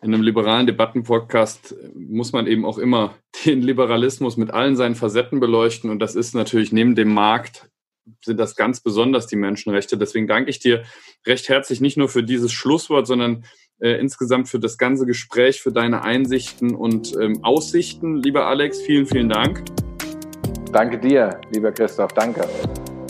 in 0.02 0.12
einem 0.12 0.22
liberalen 0.22 0.66
Debattenpodcast 0.66 1.76
muss 1.94 2.32
man 2.32 2.48
eben 2.48 2.64
auch 2.66 2.78
immer 2.78 3.14
den 3.46 3.62
Liberalismus 3.62 4.36
mit 4.36 4.50
allen 4.50 4.74
seinen 4.74 4.96
Facetten 4.96 5.38
beleuchten. 5.38 5.90
Und 5.90 6.00
das 6.00 6.16
ist 6.16 6.34
natürlich 6.34 6.72
neben 6.72 6.96
dem 6.96 7.14
Markt 7.14 7.70
sind 8.24 8.38
das 8.40 8.56
ganz 8.56 8.80
besonders 8.80 9.26
die 9.26 9.36
Menschenrechte. 9.36 9.96
Deswegen 9.96 10.26
danke 10.26 10.50
ich 10.50 10.58
dir 10.58 10.82
recht 11.26 11.48
herzlich 11.48 11.80
nicht 11.80 11.98
nur 11.98 12.08
für 12.08 12.24
dieses 12.24 12.52
Schlusswort, 12.52 13.06
sondern 13.06 13.44
äh, 13.80 13.92
insgesamt 14.00 14.48
für 14.48 14.58
das 14.58 14.78
ganze 14.78 15.06
Gespräch, 15.06 15.60
für 15.60 15.72
deine 15.72 16.02
Einsichten 16.02 16.74
und 16.74 17.14
ähm, 17.20 17.44
Aussichten. 17.44 18.16
Lieber 18.16 18.46
Alex, 18.46 18.80
vielen, 18.80 19.06
vielen 19.06 19.28
Dank. 19.28 19.62
Danke 20.72 20.98
dir, 20.98 21.40
lieber 21.52 21.72
Christoph. 21.72 22.12
Danke. 22.12 22.46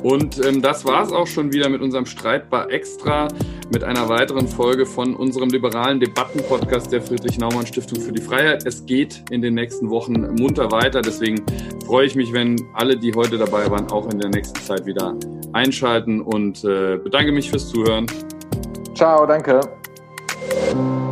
Und 0.03 0.45
ähm, 0.45 0.63
das 0.63 0.85
war 0.85 1.03
es 1.03 1.13
auch 1.13 1.27
schon 1.27 1.53
wieder 1.53 1.69
mit 1.69 1.81
unserem 1.81 2.07
Streitbar 2.07 2.71
Extra, 2.71 3.29
mit 3.73 3.83
einer 3.83 4.09
weiteren 4.09 4.47
Folge 4.47 4.87
von 4.87 5.17
unserem 5.17 5.49
liberalen 5.49 5.99
Debattenpodcast 5.99 6.93
der 6.93 7.03
Friedrich-Naumann-Stiftung 7.03 8.01
für 8.01 8.13
die 8.13 8.23
Freiheit. 8.23 8.65
Es 8.65 8.87
geht 8.87 9.25
in 9.31 9.43
den 9.43 9.55
nächsten 9.55 9.91
Wochen 9.91 10.35
munter 10.37 10.71
weiter. 10.71 11.03
Deswegen 11.03 11.45
freue 11.85 12.07
ich 12.07 12.15
mich, 12.15 12.33
wenn 12.33 12.57
alle, 12.75 12.97
die 12.97 13.13
heute 13.13 13.39
dabei 13.39 13.69
waren, 13.71 13.91
auch 13.91 14.11
in 14.11 14.21
der 14.21 14.31
nächsten 14.31 14.61
Zeit 14.61 14.87
wieder 14.87 15.17
einschalten 15.53 16.21
und 16.21 16.63
äh, 16.65 16.97
bedanke 16.99 17.33
mich 17.33 17.51
fürs 17.51 17.69
Zuhören. 17.69 18.07
Ciao, 18.95 19.27
danke. 19.27 19.78
Thank 20.51 20.77
you. 20.77 21.08